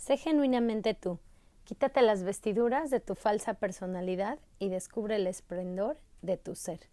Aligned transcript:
Sé 0.00 0.16
genuinamente 0.16 0.94
tú. 0.94 1.18
Quítate 1.64 2.00
las 2.00 2.22
vestiduras 2.22 2.88
de 2.88 3.00
tu 3.00 3.14
falsa 3.14 3.52
personalidad 3.52 4.38
y 4.58 4.70
descubre 4.70 5.16
el 5.16 5.26
esplendor 5.26 5.98
de 6.22 6.38
tu 6.38 6.54
ser. 6.54 6.88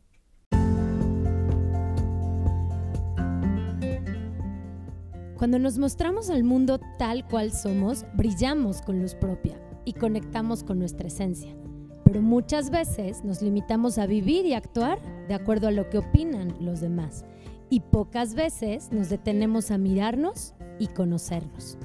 Cuando 5.37 5.57
nos 5.57 5.77
mostramos 5.77 6.29
al 6.29 6.43
mundo 6.43 6.81
tal 6.99 7.25
cual 7.25 7.53
somos, 7.53 8.05
brillamos 8.13 8.81
con 8.81 9.01
luz 9.01 9.15
propia 9.15 9.57
y 9.85 9.93
conectamos 9.93 10.65
con 10.65 10.77
nuestra 10.77 11.07
esencia. 11.07 11.55
Pero 12.03 12.21
muchas 12.21 12.71
veces 12.71 13.23
nos 13.23 13.41
limitamos 13.41 13.99
a 13.99 14.05
vivir 14.05 14.45
y 14.45 14.53
actuar 14.53 14.99
de 15.29 15.33
acuerdo 15.33 15.69
a 15.69 15.71
lo 15.71 15.89
que 15.89 15.99
opinan 15.99 16.57
los 16.59 16.81
demás. 16.81 17.23
Y 17.69 17.79
pocas 17.79 18.35
veces 18.35 18.91
nos 18.91 19.07
detenemos 19.07 19.71
a 19.71 19.77
mirarnos 19.77 20.55
y 20.77 20.87
conocernos. 20.87 21.77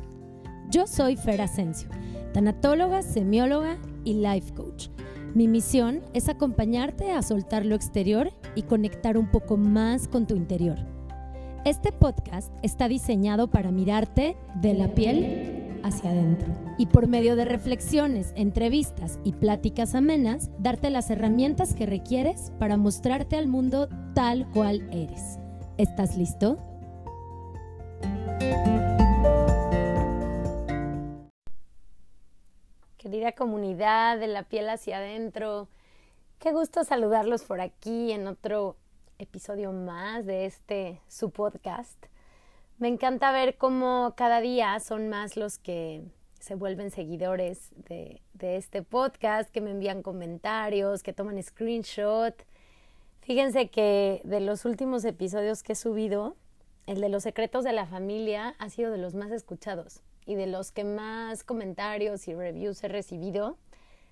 Yo 0.73 0.87
soy 0.87 1.17
Fer 1.17 1.43
Asensio, 1.43 1.91
tanatóloga, 2.33 3.03
semióloga 3.03 3.77
y 4.05 4.15
life 4.15 4.55
coach. 4.55 4.89
Mi 5.35 5.47
misión 5.47 6.01
es 6.15 6.31
acompañarte 6.31 7.13
a 7.13 7.21
soltar 7.21 7.67
lo 7.67 7.75
exterior 7.75 8.33
y 8.55 8.63
conectar 8.63 9.19
un 9.19 9.31
poco 9.31 9.59
más 9.59 10.09
con 10.09 10.27
tu 10.27 10.35
interior. 10.35 10.79
Este 11.67 11.93
podcast 11.93 12.51
está 12.63 12.89
diseñado 12.89 13.51
para 13.51 13.71
mirarte 13.71 14.35
de 14.63 14.73
la 14.73 14.89
piel 14.89 15.79
hacia 15.83 16.09
adentro 16.09 16.49
y 16.79 16.87
por 16.87 17.07
medio 17.07 17.37
de 17.37 17.45
reflexiones, 17.45 18.33
entrevistas 18.35 19.19
y 19.25 19.33
pláticas 19.33 19.95
amenas, 19.95 20.51
darte 20.59 20.89
las 20.89 21.11
herramientas 21.11 21.75
que 21.75 21.85
requieres 21.85 22.51
para 22.59 22.79
mostrarte 22.79 23.37
al 23.37 23.47
mundo 23.47 23.91
tal 24.15 24.49
cual 24.53 24.89
eres. 24.91 25.39
¿Estás 25.77 26.17
listo? 26.17 26.57
Querida 33.03 33.33
comunidad 33.33 34.21
de 34.21 34.29
la 34.29 34.45
piel 34.45 34.69
hacia 34.69 34.99
adentro, 34.99 35.67
qué 36.39 36.53
gusto 36.53 36.85
saludarlos 36.85 37.43
por 37.43 37.61
aquí 37.61 38.13
en 38.13 38.29
otro 38.29 38.77
episodio 39.19 39.73
más 39.73 40.25
de 40.25 40.47
este 40.47 41.01
su 41.09 41.31
podcast. 41.33 41.99
Me 42.79 42.87
encanta 42.87 43.33
ver 43.33 43.57
cómo 43.57 44.15
cada 44.17 44.41
día 44.41 44.79
son 44.79 45.09
más 45.09 45.37
los 45.37 45.59
que 45.59 46.05
se 46.39 46.55
vuelven 46.55 46.93
seguidores 46.93 47.71
de, 47.75 48.23
de 48.35 48.55
este 48.55 48.83
podcast, 48.85 49.51
que 49.51 49.61
me 49.61 49.73
envían 49.73 50.05
comentarios, 50.05 51.03
que 51.03 51.13
toman 51.13 51.43
screenshot. 51.43 52.37
Fíjense 53.23 53.69
que 53.69 54.21
de 54.23 54.39
los 54.39 54.65
últimos 54.65 55.05
episodios 55.05 55.65
que 55.65 55.73
he 55.73 55.75
subido, 55.75 56.37
el 56.87 57.01
de 57.01 57.09
los 57.09 57.25
secretos 57.25 57.65
de 57.65 57.73
la 57.73 57.87
familia 57.87 58.55
ha 58.61 58.71
sido 58.71 58.93
de 58.93 58.99
los 58.99 59.15
más 59.17 59.33
escuchados 59.33 60.03
y 60.27 60.35
de 60.35 60.47
los 60.47 60.73
que 60.73 60.85
más 60.85 61.45
comentarios 61.45 62.29
y 62.29 62.35
reviews 62.35 62.83
he 62.85 62.89
recibido. 62.89 63.57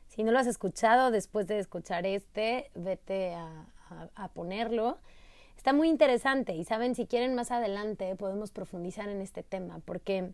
Si 0.08 0.22
no 0.22 0.33
lo 0.33 0.39
has 0.39 0.47
escuchado 0.47 1.11
después 1.11 1.47
de 1.47 1.58
escuchar 1.58 2.06
este, 2.06 2.70
vete 2.75 3.34
a, 3.34 3.67
ponerlo. 4.34 4.98
Está 5.56 5.72
muy 5.72 5.89
interesante 5.89 6.55
y 6.55 6.64
saben, 6.64 6.94
si 6.94 7.06
quieren 7.06 7.34
más 7.34 7.50
adelante 7.50 8.14
podemos 8.14 8.52
profundizar 8.52 9.08
en 9.08 9.20
este 9.20 9.42
tema 9.42 9.80
porque 9.84 10.33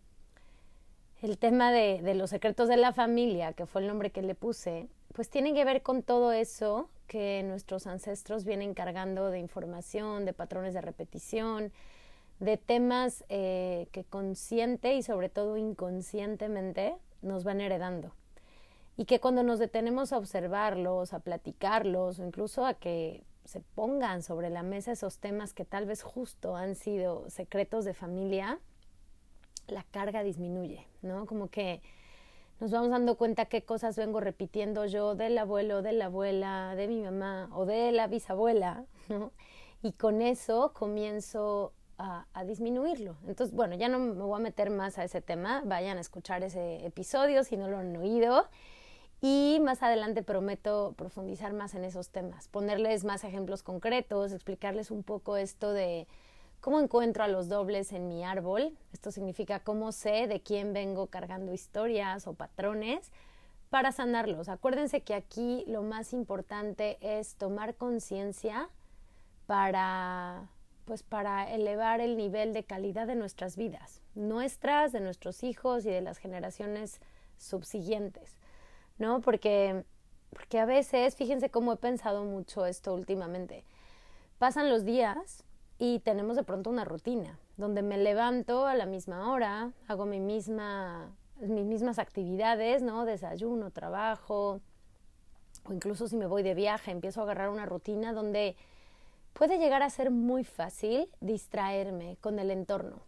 el 1.23 1.39
tema 1.39 1.71
de 1.71 2.13
los 2.13 2.29
secretos 2.29 2.69
de 2.69 2.77
la 2.77 2.93
familia, 2.93 3.53
que 3.53 3.65
fue 3.65 3.81
el 3.81 3.87
nombre 3.87 4.11
que 4.11 4.21
le 4.21 4.35
puse, 4.35 4.87
pues 5.17 5.31
tiene 5.31 5.55
que 5.55 5.65
ver 5.65 5.81
con 5.81 6.03
todo 6.03 6.31
eso 6.31 6.91
que 7.07 7.41
nuestros 7.43 7.87
ancestros 7.87 8.45
vienen 8.45 8.75
cargando 8.75 9.31
de 9.31 9.39
información, 9.39 10.25
de 10.25 10.33
patrones 10.33 10.75
de 10.75 10.81
repetición, 10.81 11.71
de 12.39 12.57
temas 12.57 13.23
eh, 13.29 13.87
que 13.91 14.03
consciente 14.03 14.95
y 14.95 15.03
sobre 15.03 15.29
todo 15.29 15.57
inconscientemente 15.57 16.95
nos 17.21 17.43
van 17.43 17.61
heredando. 17.61 18.13
Y 18.95 19.05
que 19.05 19.19
cuando 19.19 19.43
nos 19.43 19.59
detenemos 19.59 20.11
a 20.11 20.17
observarlos, 20.17 21.13
a 21.13 21.19
platicarlos 21.19 22.19
o 22.19 22.25
incluso 22.25 22.65
a 22.65 22.73
que 22.73 23.23
se 23.45 23.61
pongan 23.61 24.23
sobre 24.23 24.49
la 24.49 24.63
mesa 24.63 24.91
esos 24.91 25.19
temas 25.19 25.53
que 25.53 25.65
tal 25.65 25.85
vez 25.85 26.03
justo 26.03 26.55
han 26.55 26.75
sido 26.75 27.29
secretos 27.29 27.85
de 27.85 27.93
familia, 27.93 28.59
la 29.67 29.83
carga 29.83 30.23
disminuye, 30.23 30.85
¿no? 31.01 31.25
Como 31.25 31.47
que 31.47 31.81
nos 32.59 32.71
vamos 32.71 32.89
dando 32.89 33.15
cuenta 33.17 33.45
qué 33.45 33.63
cosas 33.63 33.95
vengo 33.95 34.19
repitiendo 34.19 34.85
yo 34.85 35.15
del 35.15 35.37
abuelo, 35.37 35.81
de 35.81 35.93
la 35.93 36.05
abuela, 36.05 36.73
de 36.75 36.87
mi 36.87 37.01
mamá 37.01 37.49
o 37.53 37.65
de 37.65 37.91
la 37.91 38.07
bisabuela, 38.07 38.85
¿no? 39.09 39.31
Y 39.83 39.91
con 39.93 40.21
eso 40.21 40.73
comienzo 40.73 41.71
a, 41.97 42.25
disminuirlo. 42.45 43.17
Entonces, 43.27 43.55
bueno, 43.55 43.75
ya 43.75 43.89
no 43.89 43.99
me 43.99 44.23
voy 44.23 44.39
a 44.39 44.43
meter 44.43 44.69
más 44.69 44.97
a 44.97 45.03
ese 45.03 45.21
tema, 45.21 45.61
vayan 45.65 45.97
a 45.97 46.01
escuchar 46.01 46.43
ese 46.43 46.85
episodio 46.85 47.43
si 47.43 47.57
no 47.57 47.67
lo 47.67 47.77
han 47.77 47.95
oído. 47.97 48.47
Y 49.19 49.59
más 49.63 49.81
adelante 49.81 50.21
prometo 50.21 50.93
profundizar 50.95 51.51
más 51.51 51.73
en 51.73 51.83
esos 51.83 52.09
temas, 52.09 52.47
ponerles 52.47 53.03
más 53.03 53.23
ejemplos 53.23 53.63
concretos, 53.63 54.31
explicarles 54.31 54.91
un 54.91 55.01
poco 55.01 55.37
esto 55.37 55.73
de 55.73 56.07
cómo 56.61 56.79
encuentro 56.79 57.23
a 57.23 57.27
los 57.27 57.49
dobles 57.49 57.93
en 57.93 58.07
mi 58.07 58.23
árbol. 58.23 58.77
Esto 58.93 59.11
significa 59.11 59.59
cómo 59.59 59.91
sé 59.91 60.27
de 60.27 60.41
quién 60.41 60.71
vengo 60.73 61.07
cargando 61.07 61.51
historias 61.51 62.27
o 62.27 62.35
patrones 62.35 63.11
para 63.71 63.91
sanarlos. 63.91 64.49
Acuérdense 64.49 65.01
que 65.01 65.15
aquí 65.15 65.63
lo 65.67 65.81
más 65.81 66.13
importante 66.13 66.99
es 67.01 67.35
tomar 67.35 67.73
conciencia 67.75 68.69
para 69.47 70.47
pues 70.87 71.03
para 71.03 71.53
elevar 71.53 71.99
el 71.99 72.15
nivel 72.15 72.53
de 72.53 72.63
calidad 72.63 73.07
de 73.07 73.15
nuestras 73.15 73.57
vidas, 73.57 74.01
nuestras, 74.15 74.93
de 74.93 75.01
nuestros 75.01 75.43
hijos 75.43 75.85
y 75.85 75.89
de 75.89 75.99
las 75.99 76.17
generaciones 76.17 77.01
subsiguientes, 77.37 78.37
¿no? 78.97 79.19
Porque, 79.19 79.83
porque 80.29 80.59
a 80.59 80.65
veces, 80.65 81.17
fíjense 81.17 81.49
cómo 81.49 81.73
he 81.73 81.75
pensado 81.75 82.23
mucho 82.23 82.65
esto 82.65 82.93
últimamente, 82.93 83.65
pasan 84.39 84.69
los 84.69 84.85
días 84.85 85.43
y 85.77 85.99
tenemos 85.99 86.37
de 86.37 86.43
pronto 86.43 86.69
una 86.69 86.85
rutina, 86.85 87.37
donde 87.57 87.81
me 87.81 87.97
levanto 87.97 88.65
a 88.65 88.73
la 88.73 88.85
misma 88.85 89.29
hora, 89.33 89.73
hago 89.89 90.05
mi 90.05 90.21
misma, 90.21 91.13
mis 91.41 91.65
mismas 91.65 91.99
actividades, 91.99 92.81
¿no? 92.81 93.03
Desayuno, 93.03 93.71
trabajo, 93.71 94.61
o 95.65 95.73
incluso 95.73 96.07
si 96.07 96.15
me 96.15 96.27
voy 96.27 96.43
de 96.43 96.53
viaje, 96.53 96.91
empiezo 96.91 97.19
a 97.19 97.23
agarrar 97.23 97.49
una 97.49 97.65
rutina 97.65 98.13
donde 98.13 98.55
puede 99.37 99.59
llegar 99.59 99.83
a 99.83 99.89
ser 99.91 100.09
muy 100.09 100.43
fácil 100.43 101.09
distraerme 101.21 102.17
con 102.21 102.39
el 102.39 102.49
entorno, 102.49 103.03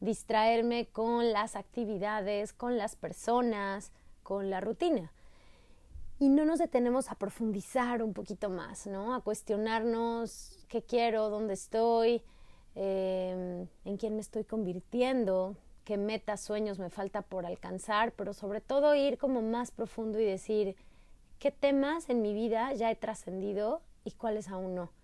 distraerme 0.00 0.88
con 0.88 1.32
las 1.32 1.56
actividades, 1.56 2.52
con 2.52 2.76
las 2.76 2.96
personas, 2.96 3.90
con 4.22 4.50
la 4.50 4.60
rutina. 4.60 5.10
Y 6.18 6.28
no 6.28 6.44
nos 6.44 6.58
detenemos 6.58 7.10
a 7.10 7.14
profundizar 7.14 8.02
un 8.02 8.12
poquito 8.12 8.50
más, 8.50 8.86
¿no? 8.86 9.14
A 9.14 9.22
cuestionarnos 9.22 10.66
qué 10.68 10.82
quiero, 10.82 11.30
dónde 11.30 11.54
estoy, 11.54 12.22
em, 12.74 13.66
en 13.86 13.96
quién 13.96 14.16
me 14.16 14.20
estoy 14.20 14.44
convirtiendo, 14.44 15.56
qué 15.84 15.96
metas, 15.96 16.42
sueños 16.42 16.78
me 16.78 16.90
falta 16.90 17.22
por 17.22 17.46
alcanzar, 17.46 18.12
pero 18.12 18.34
sobre 18.34 18.60
todo 18.60 18.94
ir 18.94 19.16
como 19.16 19.40
más 19.40 19.70
profundo 19.70 20.20
y 20.20 20.26
decir 20.26 20.76
qué 21.38 21.50
temas 21.50 22.10
en 22.10 22.20
mi 22.20 22.34
vida 22.34 22.74
ya 22.74 22.90
he 22.90 22.96
trascendido 22.96 23.80
y 24.04 24.10
cuáles 24.10 24.48
aún 24.50 24.74
no 24.74 24.99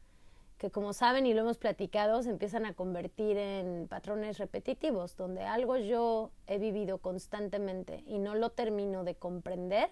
que 0.58 0.70
como 0.70 0.92
saben 0.92 1.26
y 1.26 1.34
lo 1.34 1.42
hemos 1.42 1.58
platicado, 1.58 2.22
se 2.22 2.30
empiezan 2.30 2.64
a 2.64 2.72
convertir 2.72 3.36
en 3.36 3.88
patrones 3.88 4.38
repetitivos, 4.38 5.16
donde 5.16 5.42
algo 5.42 5.76
yo 5.76 6.30
he 6.46 6.58
vivido 6.58 6.98
constantemente 6.98 8.02
y 8.06 8.18
no 8.18 8.34
lo 8.34 8.50
termino 8.50 9.04
de 9.04 9.14
comprender, 9.14 9.90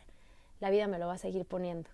la 0.61 0.71
vida 0.71 0.87
me 0.87 0.99
lo 0.99 1.07
va 1.07 1.15
a 1.15 1.19
seguir 1.19 1.45
poniendo. 1.45 1.91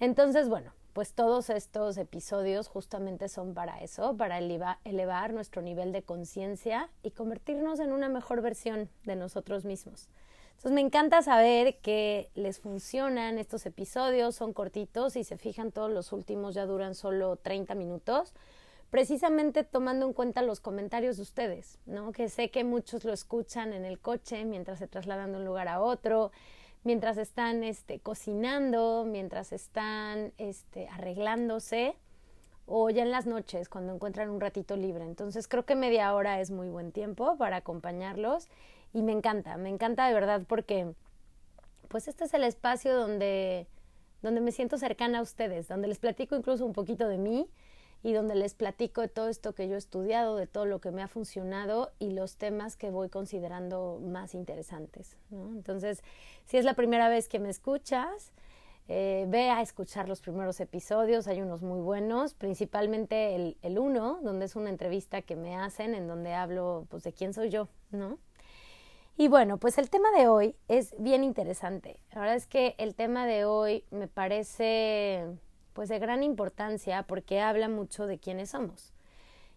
Entonces, 0.00 0.48
bueno, 0.48 0.72
pues 0.92 1.14
todos 1.14 1.48
estos 1.48 1.96
episodios 1.96 2.68
justamente 2.68 3.28
son 3.28 3.54
para 3.54 3.80
eso, 3.80 4.16
para 4.16 4.38
elevar 4.38 5.32
nuestro 5.32 5.62
nivel 5.62 5.92
de 5.92 6.02
conciencia 6.02 6.90
y 7.02 7.12
convertirnos 7.12 7.80
en 7.80 7.92
una 7.92 8.08
mejor 8.08 8.42
versión 8.42 8.90
de 9.04 9.16
nosotros 9.16 9.64
mismos. 9.64 10.08
Entonces 10.58 10.74
me 10.74 10.80
encanta 10.80 11.22
saber 11.22 11.76
que 11.78 12.30
les 12.34 12.58
funcionan 12.58 13.38
estos 13.38 13.64
episodios, 13.64 14.34
son 14.34 14.52
cortitos 14.52 15.14
y 15.14 15.22
se 15.22 15.36
fijan 15.36 15.70
todos 15.70 15.88
los 15.88 16.12
últimos 16.12 16.52
ya 16.56 16.66
duran 16.66 16.96
solo 16.96 17.36
30 17.36 17.76
minutos, 17.76 18.34
precisamente 18.90 19.62
tomando 19.62 20.04
en 20.04 20.12
cuenta 20.12 20.42
los 20.42 20.58
comentarios 20.58 21.16
de 21.18 21.22
ustedes, 21.22 21.78
¿no? 21.86 22.10
Que 22.10 22.28
sé 22.28 22.50
que 22.50 22.64
muchos 22.64 23.04
lo 23.04 23.12
escuchan 23.12 23.72
en 23.72 23.84
el 23.84 24.00
coche 24.00 24.44
mientras 24.44 24.80
se 24.80 24.88
trasladan 24.88 25.30
de 25.30 25.38
un 25.38 25.44
lugar 25.44 25.68
a 25.68 25.80
otro, 25.80 26.32
mientras 26.82 27.18
están 27.18 27.62
este, 27.62 28.00
cocinando, 28.00 29.06
mientras 29.06 29.52
están 29.52 30.32
este, 30.38 30.88
arreglándose 30.88 31.94
o 32.66 32.90
ya 32.90 33.04
en 33.04 33.12
las 33.12 33.26
noches 33.26 33.68
cuando 33.68 33.94
encuentran 33.94 34.28
un 34.28 34.40
ratito 34.40 34.74
libre. 34.74 35.04
Entonces 35.04 35.46
creo 35.46 35.64
que 35.64 35.76
media 35.76 36.12
hora 36.14 36.40
es 36.40 36.50
muy 36.50 36.68
buen 36.68 36.90
tiempo 36.90 37.36
para 37.36 37.58
acompañarlos 37.58 38.48
y 38.92 39.02
me 39.02 39.12
encanta, 39.12 39.56
me 39.56 39.68
encanta 39.68 40.06
de 40.06 40.14
verdad 40.14 40.42
porque 40.48 40.92
pues 41.88 42.08
este 42.08 42.24
es 42.24 42.34
el 42.34 42.44
espacio 42.44 42.94
donde, 42.94 43.66
donde 44.22 44.40
me 44.40 44.52
siento 44.52 44.78
cercana 44.78 45.18
a 45.18 45.22
ustedes, 45.22 45.68
donde 45.68 45.88
les 45.88 45.98
platico 45.98 46.36
incluso 46.36 46.64
un 46.64 46.72
poquito 46.72 47.08
de 47.08 47.18
mí 47.18 47.48
y 48.02 48.12
donde 48.12 48.34
les 48.34 48.54
platico 48.54 49.00
de 49.00 49.08
todo 49.08 49.28
esto 49.28 49.54
que 49.54 49.68
yo 49.68 49.74
he 49.74 49.78
estudiado, 49.78 50.36
de 50.36 50.46
todo 50.46 50.66
lo 50.66 50.80
que 50.80 50.90
me 50.90 51.02
ha 51.02 51.08
funcionado 51.08 51.92
y 51.98 52.10
los 52.12 52.36
temas 52.36 52.76
que 52.76 52.90
voy 52.90 53.08
considerando 53.08 54.00
más 54.02 54.34
interesantes. 54.34 55.16
Entonces, 55.32 56.02
si 56.44 56.58
es 56.58 56.64
la 56.64 56.74
primera 56.74 57.08
vez 57.08 57.28
que 57.28 57.40
me 57.40 57.48
escuchas, 57.48 58.32
eh, 58.86 59.26
ve 59.28 59.50
a 59.50 59.60
escuchar 59.60 60.08
los 60.08 60.20
primeros 60.20 60.60
episodios, 60.60 61.26
hay 61.26 61.42
unos 61.42 61.62
muy 61.62 61.80
buenos, 61.80 62.34
principalmente 62.34 63.34
el, 63.34 63.56
el 63.62 63.78
uno, 63.78 64.20
donde 64.22 64.46
es 64.46 64.56
una 64.56 64.70
entrevista 64.70 65.20
que 65.22 65.36
me 65.36 65.56
hacen 65.56 65.94
en 65.94 66.06
donde 66.06 66.34
hablo 66.34 66.86
pues, 66.88 67.02
de 67.02 67.12
quién 67.12 67.34
soy 67.34 67.50
yo, 67.50 67.68
¿no? 67.90 68.18
Y 69.20 69.26
bueno, 69.26 69.58
pues 69.58 69.78
el 69.78 69.90
tema 69.90 70.12
de 70.12 70.28
hoy 70.28 70.54
es 70.68 70.94
bien 70.96 71.24
interesante. 71.24 71.98
La 72.12 72.20
verdad 72.20 72.36
es 72.36 72.46
que 72.46 72.76
el 72.78 72.94
tema 72.94 73.26
de 73.26 73.44
hoy 73.44 73.84
me 73.90 74.06
parece 74.06 75.26
pues 75.72 75.88
de 75.88 75.98
gran 75.98 76.22
importancia 76.22 77.02
porque 77.02 77.40
habla 77.40 77.68
mucho 77.68 78.06
de 78.06 78.20
quiénes 78.20 78.50
somos. 78.50 78.92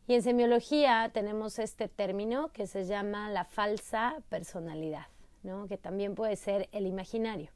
Y 0.08 0.16
en 0.16 0.24
semiología 0.24 1.12
tenemos 1.14 1.60
este 1.60 1.88
término 1.88 2.52
que 2.54 2.66
se 2.66 2.86
llama 2.86 3.30
la 3.30 3.46
falsa 3.46 4.24
personalidad, 4.30 5.06
¿no? 5.44 5.68
que 5.68 5.78
también 5.78 6.16
puede 6.16 6.38
ser 6.38 6.68
el 6.72 6.88
imaginario. 6.88 7.52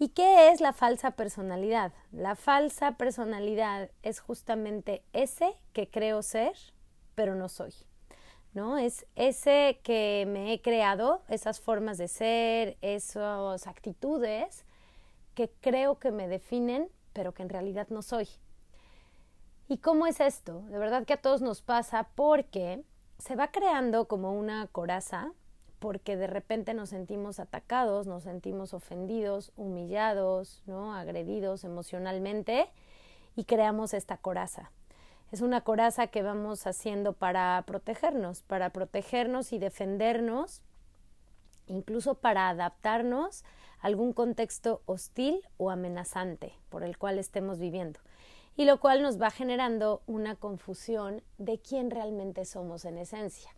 ¿Y 0.00 0.08
qué 0.08 0.50
es 0.50 0.60
la 0.60 0.72
falsa 0.72 1.12
personalidad? 1.12 1.92
La 2.10 2.34
falsa 2.34 2.96
personalidad 2.96 3.88
es 4.02 4.18
justamente 4.18 5.04
ese 5.12 5.54
que 5.72 5.88
creo 5.88 6.22
ser, 6.22 6.56
pero 7.14 7.36
no 7.36 7.48
soy. 7.48 7.72
¿No? 8.58 8.76
Es 8.76 9.06
ese 9.14 9.78
que 9.84 10.26
me 10.26 10.52
he 10.52 10.60
creado, 10.60 11.22
esas 11.28 11.60
formas 11.60 11.96
de 11.96 12.08
ser, 12.08 12.76
esas 12.82 13.68
actitudes 13.68 14.64
que 15.36 15.48
creo 15.60 16.00
que 16.00 16.10
me 16.10 16.26
definen, 16.26 16.88
pero 17.12 17.32
que 17.32 17.44
en 17.44 17.50
realidad 17.50 17.86
no 17.90 18.02
soy. 18.02 18.28
¿Y 19.68 19.78
cómo 19.78 20.08
es 20.08 20.18
esto? 20.18 20.62
De 20.62 20.78
verdad 20.78 21.04
que 21.04 21.12
a 21.12 21.22
todos 21.22 21.40
nos 21.40 21.62
pasa 21.62 22.08
porque 22.16 22.82
se 23.18 23.36
va 23.36 23.52
creando 23.52 24.08
como 24.08 24.32
una 24.32 24.66
coraza, 24.66 25.30
porque 25.78 26.16
de 26.16 26.26
repente 26.26 26.74
nos 26.74 26.88
sentimos 26.88 27.38
atacados, 27.38 28.08
nos 28.08 28.24
sentimos 28.24 28.74
ofendidos, 28.74 29.52
humillados, 29.56 30.64
¿no? 30.66 30.96
agredidos 30.96 31.62
emocionalmente 31.62 32.68
y 33.36 33.44
creamos 33.44 33.94
esta 33.94 34.16
coraza 34.16 34.72
es 35.30 35.42
una 35.42 35.60
coraza 35.60 36.06
que 36.06 36.22
vamos 36.22 36.66
haciendo 36.66 37.12
para 37.12 37.62
protegernos, 37.66 38.42
para 38.42 38.70
protegernos 38.70 39.52
y 39.52 39.58
defendernos, 39.58 40.62
incluso 41.66 42.14
para 42.14 42.48
adaptarnos 42.48 43.44
a 43.80 43.86
algún 43.88 44.12
contexto 44.12 44.82
hostil 44.86 45.42
o 45.58 45.70
amenazante 45.70 46.54
por 46.70 46.82
el 46.82 46.96
cual 46.96 47.18
estemos 47.18 47.58
viviendo. 47.58 48.00
Y 48.56 48.64
lo 48.64 48.80
cual 48.80 49.02
nos 49.02 49.20
va 49.20 49.30
generando 49.30 50.02
una 50.06 50.34
confusión 50.34 51.22
de 51.36 51.58
quién 51.58 51.90
realmente 51.90 52.44
somos 52.44 52.84
en 52.84 52.98
esencia. 52.98 53.54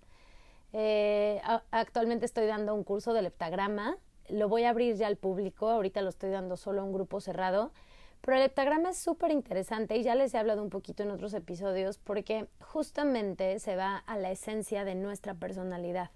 Eh, 0.73 1.41
actualmente 1.71 2.27
estoy 2.27 2.47
dando 2.47 2.75
un 2.75 2.85
curso 2.85 3.13
del 3.13 3.27
heptagrama, 3.27 3.97
lo 4.29 4.49
voy 4.49 4.65
a 4.65 4.71
abrir 4.71 4.97
ya 4.97 5.07
al 5.07 5.17
público, 5.17 5.69
ahorita 5.69 6.03
lo 6.03 6.11
estoy 6.11 6.31
dando 6.31 6.57
solo 6.57 6.83
a 6.83 6.85
un 6.85 6.93
grupo 6.93 7.21
cerrado, 7.21 7.73
pero 8.21 8.37
el 8.37 8.43
heptagrama 8.43 8.91
es 8.91 8.99
súper 8.99 9.31
interesante 9.31 9.97
y 9.97 10.03
ya 10.03 10.15
les 10.15 10.35
he 10.35 10.39
hablado 10.39 10.63
un 10.63 10.71
poquito 10.71 11.03
en 11.03 11.11
otros 11.11 11.33
episodios 11.35 11.99
porque 11.99 12.49
justamente 12.61 13.59
se 13.59 13.77
va 13.77 13.97
a 13.97 14.19
la 14.19 14.31
esencia 14.31 14.85
de 14.85 14.95
nuestra 14.95 15.35
personalidad. 15.35 16.11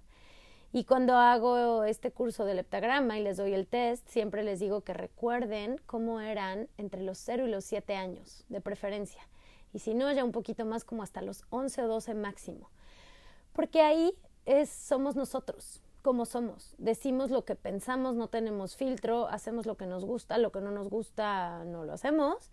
Y 0.73 0.85
cuando 0.85 1.17
hago 1.17 1.85
este 1.85 2.11
curso 2.11 2.45
del 2.45 2.59
heptagrama 2.59 3.17
y 3.19 3.23
les 3.23 3.37
doy 3.37 3.55
el 3.55 3.67
test, 3.67 4.09
siempre 4.09 4.43
les 4.43 4.59
digo 4.59 4.81
que 4.81 4.93
recuerden 4.93 5.81
cómo 5.87 6.21
eran 6.21 6.69
entre 6.79 7.03
los 7.03 7.19
0 7.19 7.47
y 7.47 7.51
los 7.51 7.65
7 7.65 7.95
años, 7.95 8.45
de 8.49 8.61
preferencia. 8.61 9.23
Y 9.73 9.79
si 9.79 9.95
no, 9.95 10.11
ya 10.12 10.25
un 10.25 10.33
poquito 10.33 10.65
más 10.65 10.85
como 10.85 11.05
hasta 11.05 11.23
los 11.23 11.45
11 11.50 11.83
o 11.83 11.89
12 11.89 12.15
máximo. 12.15 12.71
Porque 13.53 13.83
ahí 13.83 14.15
es, 14.47 14.69
somos 14.69 15.15
nosotros 15.15 15.84
como 16.05 16.27
somos. 16.27 16.75
Decimos 16.77 17.31
lo 17.31 17.47
que 17.47 17.56
pensamos, 17.56 18.15
no 18.15 18.29
tenemos 18.29 18.77
filtro, 18.77 19.27
hacemos 19.27 19.65
lo 19.65 19.77
que 19.77 19.87
nos 19.87 20.05
gusta, 20.05 20.37
lo 20.37 20.53
que 20.53 20.61
no 20.61 20.71
nos 20.71 20.91
gusta 20.91 21.65
no 21.65 21.85
lo 21.85 21.95
hacemos. 21.95 22.51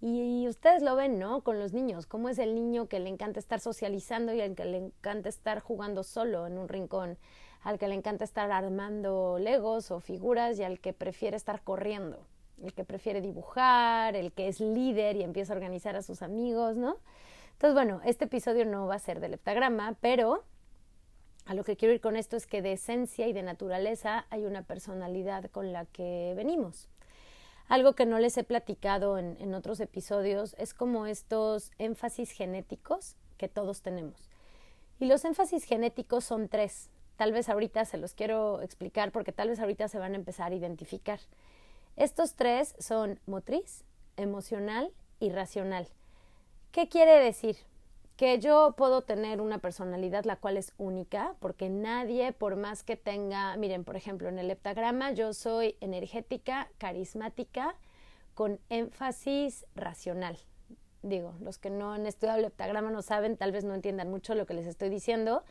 Y, 0.00 0.48
ustedes 0.48 0.82
lo 0.82 0.96
ven, 0.96 1.18
¿no? 1.18 1.42
Con 1.42 1.60
los 1.60 1.72
niños, 1.72 2.06
cómo 2.06 2.28
es 2.28 2.38
el 2.38 2.54
niño 2.54 2.88
que 2.88 2.98
le 2.98 3.08
encanta 3.08 3.38
estar 3.38 3.60
socializando 3.60 4.34
y 4.34 4.40
al 4.40 4.56
que 4.56 4.64
le 4.64 4.78
encanta 4.78 5.28
estar 5.28 5.60
jugando 5.60 6.02
solo 6.02 6.46
en 6.48 6.58
un 6.58 6.68
rincón, 6.68 7.16
al 7.62 7.78
que 7.78 7.86
le 7.86 7.94
encanta 7.94 8.24
estar 8.24 8.50
armando 8.50 9.38
legos 9.38 9.92
o 9.92 10.00
figuras 10.00 10.58
y 10.58 10.64
al 10.64 10.80
que 10.80 10.92
prefiere 10.92 11.36
estar 11.36 11.62
corriendo, 11.62 12.26
el 12.60 12.74
que 12.74 12.84
prefiere 12.84 13.20
dibujar, 13.20 14.16
el 14.16 14.32
que 14.32 14.48
es 14.48 14.58
líder 14.58 15.16
y 15.16 15.22
empieza 15.22 15.52
a 15.52 15.56
organizar 15.56 15.94
a 15.94 16.02
sus 16.02 16.22
amigos, 16.22 16.76
¿no? 16.76 16.96
Entonces, 17.52 17.74
bueno, 17.74 18.00
este 18.04 18.24
episodio 18.24 18.64
no 18.64 18.88
va 18.88 18.96
a 18.96 18.98
ser 18.98 19.20
del 19.20 19.34
heptagrama, 19.34 19.96
pero 20.00 20.42
a 21.50 21.54
lo 21.54 21.64
que 21.64 21.76
quiero 21.76 21.92
ir 21.92 22.00
con 22.00 22.14
esto 22.14 22.36
es 22.36 22.46
que 22.46 22.62
de 22.62 22.70
esencia 22.70 23.26
y 23.26 23.32
de 23.32 23.42
naturaleza 23.42 24.24
hay 24.30 24.44
una 24.44 24.62
personalidad 24.62 25.50
con 25.50 25.72
la 25.72 25.84
que 25.84 26.32
venimos. 26.36 26.88
Algo 27.66 27.94
que 27.94 28.06
no 28.06 28.20
les 28.20 28.38
he 28.38 28.44
platicado 28.44 29.18
en, 29.18 29.52
otros 29.52 29.80
episodios 29.80 30.54
es 30.58 30.74
como 30.74 31.06
estos 31.06 31.72
énfasis 31.78 32.30
genéticos 32.30 33.16
que 33.36 33.48
todos 33.48 33.82
tenemos. 33.82 34.30
Y 35.00 35.06
los 35.06 35.24
énfasis 35.24 35.64
genéticos 35.64 36.22
son 36.22 36.48
tres. 36.48 36.88
Tal 37.16 37.32
vez 37.32 37.48
ahorita 37.48 37.84
se 37.84 37.98
los 37.98 38.14
quiero 38.14 38.62
explicar 38.62 39.10
porque 39.10 39.32
tal 39.32 39.48
vez 39.48 39.58
ahorita 39.58 39.88
se 39.88 39.98
van 39.98 40.12
a 40.12 40.18
empezar 40.18 40.52
a 40.52 40.54
identificar. 40.54 41.18
Estos 41.96 42.36
tres 42.36 42.76
son 42.78 43.18
motriz, 43.26 43.82
emocional 44.16 44.92
y 45.18 45.30
racional. 45.30 45.88
¿Qué 46.70 46.88
quiere 46.88 47.18
decir? 47.18 47.56
Que 48.20 48.38
yo 48.38 48.74
puedo 48.76 49.00
tener 49.00 49.40
una 49.40 49.56
personalidad 49.56 50.26
la 50.26 50.36
cual 50.36 50.58
es 50.58 50.74
única, 50.76 51.36
porque 51.40 51.70
nadie, 51.70 52.32
por 52.32 52.54
más 52.54 52.82
que 52.82 52.94
tenga, 52.94 53.56
miren, 53.56 53.82
por 53.82 53.96
ejemplo, 53.96 54.28
en 54.28 54.38
el 54.38 54.50
heptagrama 54.50 55.12
yo 55.12 55.32
soy 55.32 55.78
energética, 55.80 56.68
carismática, 56.76 57.76
con 58.34 58.60
énfasis 58.68 59.64
racional. 59.74 60.36
Digo, 61.02 61.32
los 61.40 61.56
que 61.56 61.70
no 61.70 61.94
han 61.94 62.04
estudiado 62.04 62.38
el 62.38 62.44
heptagrama 62.44 62.90
no 62.90 63.00
saben, 63.00 63.38
tal 63.38 63.52
vez 63.52 63.64
no 63.64 63.72
entiendan 63.72 64.10
mucho 64.10 64.34
lo 64.34 64.44
que 64.44 64.52
les 64.52 64.66
estoy 64.66 64.90
diciendo, 64.90 65.42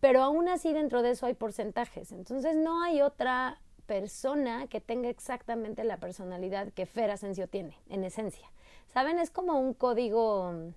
pero 0.00 0.20
aún 0.20 0.48
así 0.48 0.72
dentro 0.72 1.00
de 1.00 1.10
eso 1.12 1.26
hay 1.26 1.34
porcentajes. 1.34 2.10
Entonces 2.10 2.56
no 2.56 2.82
hay 2.82 3.02
otra 3.02 3.60
persona 3.86 4.66
que 4.66 4.80
tenga 4.80 5.10
exactamente 5.10 5.84
la 5.84 5.98
personalidad 5.98 6.72
que 6.72 6.86
Fer 6.86 7.12
Asensio 7.12 7.46
tiene, 7.46 7.78
en 7.88 8.02
esencia. 8.02 8.50
¿Saben? 8.88 9.20
Es 9.20 9.30
como 9.30 9.60
un 9.60 9.74
código 9.74 10.74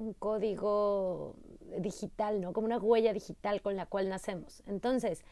un 0.00 0.14
código 0.14 1.36
digital, 1.78 2.40
¿no? 2.40 2.52
Como 2.52 2.66
una 2.66 2.78
huella 2.78 3.12
digital 3.12 3.62
con 3.62 3.76
la 3.76 3.86
cual 3.86 4.08
nacemos. 4.08 4.62
Entonces, 4.66 5.22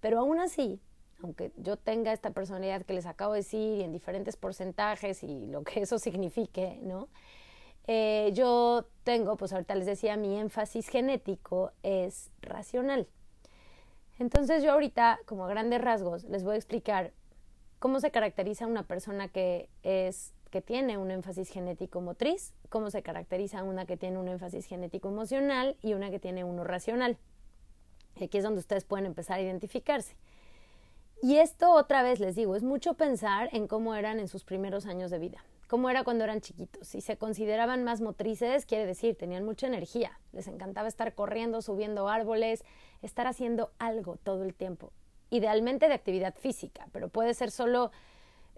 pero 0.00 0.18
aún 0.18 0.38
así, 0.40 0.80
aunque 1.22 1.52
yo 1.56 1.76
tenga 1.76 2.12
esta 2.12 2.30
personalidad 2.30 2.82
que 2.82 2.94
les 2.94 3.06
acabo 3.06 3.32
de 3.32 3.40
decir 3.40 3.78
y 3.78 3.82
en 3.82 3.92
diferentes 3.92 4.36
porcentajes 4.36 5.22
y 5.22 5.46
lo 5.46 5.62
que 5.62 5.80
eso 5.82 5.98
signifique, 5.98 6.78
¿no? 6.82 7.08
Eh, 7.86 8.30
yo 8.34 8.86
tengo, 9.04 9.36
pues 9.36 9.52
ahorita 9.52 9.74
les 9.74 9.86
decía, 9.86 10.16
mi 10.16 10.38
énfasis 10.38 10.88
genético 10.88 11.72
es 11.82 12.30
racional. 12.40 13.08
Entonces 14.18 14.62
yo 14.62 14.72
ahorita, 14.72 15.18
como 15.24 15.46
a 15.46 15.48
grandes 15.48 15.80
rasgos, 15.80 16.24
les 16.24 16.44
voy 16.44 16.54
a 16.54 16.56
explicar 16.56 17.12
cómo 17.78 18.00
se 18.00 18.10
caracteriza 18.10 18.66
una 18.66 18.82
persona 18.86 19.28
que 19.28 19.70
es 19.82 20.34
que 20.50 20.60
tiene 20.60 20.98
un 20.98 21.10
énfasis 21.10 21.48
genético 21.48 22.00
motriz, 22.00 22.52
cómo 22.68 22.90
se 22.90 23.02
caracteriza 23.02 23.62
una 23.62 23.86
que 23.86 23.96
tiene 23.96 24.18
un 24.18 24.28
énfasis 24.28 24.66
genético 24.66 25.08
emocional 25.08 25.76
y 25.80 25.94
una 25.94 26.10
que 26.10 26.18
tiene 26.18 26.44
uno 26.44 26.64
racional. 26.64 27.16
Y 28.16 28.24
aquí 28.24 28.38
es 28.38 28.44
donde 28.44 28.60
ustedes 28.60 28.84
pueden 28.84 29.06
empezar 29.06 29.38
a 29.38 29.42
identificarse. 29.42 30.16
Y 31.22 31.36
esto 31.36 31.70
otra 31.72 32.02
vez 32.02 32.18
les 32.18 32.34
digo, 32.34 32.56
es 32.56 32.62
mucho 32.62 32.94
pensar 32.94 33.50
en 33.52 33.66
cómo 33.66 33.94
eran 33.94 34.20
en 34.20 34.28
sus 34.28 34.42
primeros 34.44 34.86
años 34.86 35.10
de 35.10 35.18
vida, 35.18 35.44
cómo 35.68 35.90
era 35.90 36.02
cuando 36.02 36.24
eran 36.24 36.40
chiquitos. 36.40 36.88
Si 36.88 37.02
se 37.02 37.18
consideraban 37.18 37.84
más 37.84 38.00
motrices, 38.00 38.64
quiere 38.64 38.86
decir, 38.86 39.16
tenían 39.16 39.44
mucha 39.44 39.66
energía, 39.66 40.18
les 40.32 40.48
encantaba 40.48 40.88
estar 40.88 41.14
corriendo, 41.14 41.60
subiendo 41.60 42.08
árboles, 42.08 42.64
estar 43.02 43.26
haciendo 43.26 43.70
algo 43.78 44.16
todo 44.16 44.44
el 44.44 44.54
tiempo. 44.54 44.92
Idealmente 45.28 45.88
de 45.88 45.94
actividad 45.94 46.34
física, 46.34 46.88
pero 46.90 47.08
puede 47.08 47.34
ser 47.34 47.50
solo 47.50 47.92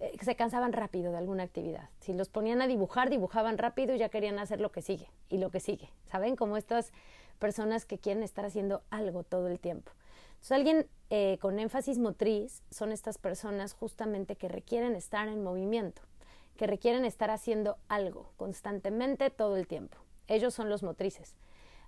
eh, 0.02 0.16
se 0.20 0.34
cansaban 0.34 0.72
rápido 0.72 1.12
de 1.12 1.18
alguna 1.18 1.44
actividad. 1.44 1.88
Si 2.00 2.12
los 2.12 2.28
ponían 2.28 2.60
a 2.60 2.66
dibujar, 2.66 3.08
dibujaban 3.08 3.56
rápido 3.56 3.94
y 3.94 3.98
ya 3.98 4.08
querían 4.08 4.40
hacer 4.40 4.60
lo 4.60 4.72
que 4.72 4.82
sigue 4.82 5.08
y 5.28 5.38
lo 5.38 5.50
que 5.50 5.60
sigue. 5.60 5.90
¿Saben? 6.10 6.34
Como 6.34 6.56
estas 6.56 6.92
personas 7.38 7.86
que 7.86 7.98
quieren 7.98 8.24
estar 8.24 8.44
haciendo 8.44 8.82
algo 8.90 9.22
todo 9.22 9.46
el 9.46 9.60
tiempo. 9.60 9.92
Entonces, 10.32 10.52
alguien 10.52 10.86
eh, 11.10 11.38
con 11.40 11.60
énfasis 11.60 11.98
motriz 11.98 12.64
son 12.72 12.90
estas 12.90 13.16
personas 13.16 13.74
justamente 13.74 14.34
que 14.34 14.48
requieren 14.48 14.96
estar 14.96 15.28
en 15.28 15.44
movimiento, 15.44 16.02
que 16.56 16.66
requieren 16.66 17.04
estar 17.04 17.30
haciendo 17.30 17.76
algo 17.86 18.32
constantemente 18.36 19.30
todo 19.30 19.56
el 19.56 19.68
tiempo. 19.68 19.98
Ellos 20.26 20.52
son 20.52 20.68
los 20.68 20.82
motrices. 20.82 21.36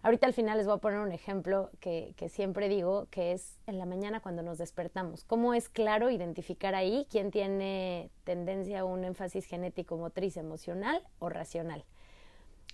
Ahorita 0.04 0.26
al 0.26 0.34
final 0.34 0.58
les 0.58 0.66
voy 0.66 0.76
a 0.76 0.80
poner 0.80 1.00
un 1.00 1.12
ejemplo 1.12 1.70
que, 1.80 2.14
siempre 2.28 2.68
digo, 2.68 3.06
que 3.11 3.32
es 3.32 3.58
en 3.66 3.78
la 3.78 3.87
mañana 3.87 4.20
cuando 4.20 4.42
nos 4.42 4.58
despertamos. 4.58 5.25
¿Cómo 5.25 5.54
es 5.54 5.70
claro 5.70 6.11
identificar 6.11 6.75
ahí 6.75 7.06
quién 7.11 7.30
tiene 7.30 8.11
tendencia 8.23 8.80
a 8.80 8.84
un 8.84 9.02
énfasis 9.06 9.46
genético, 9.46 9.96
motriz, 9.96 10.37
emocional 10.37 11.02
o 11.20 11.30
racional? 11.30 11.87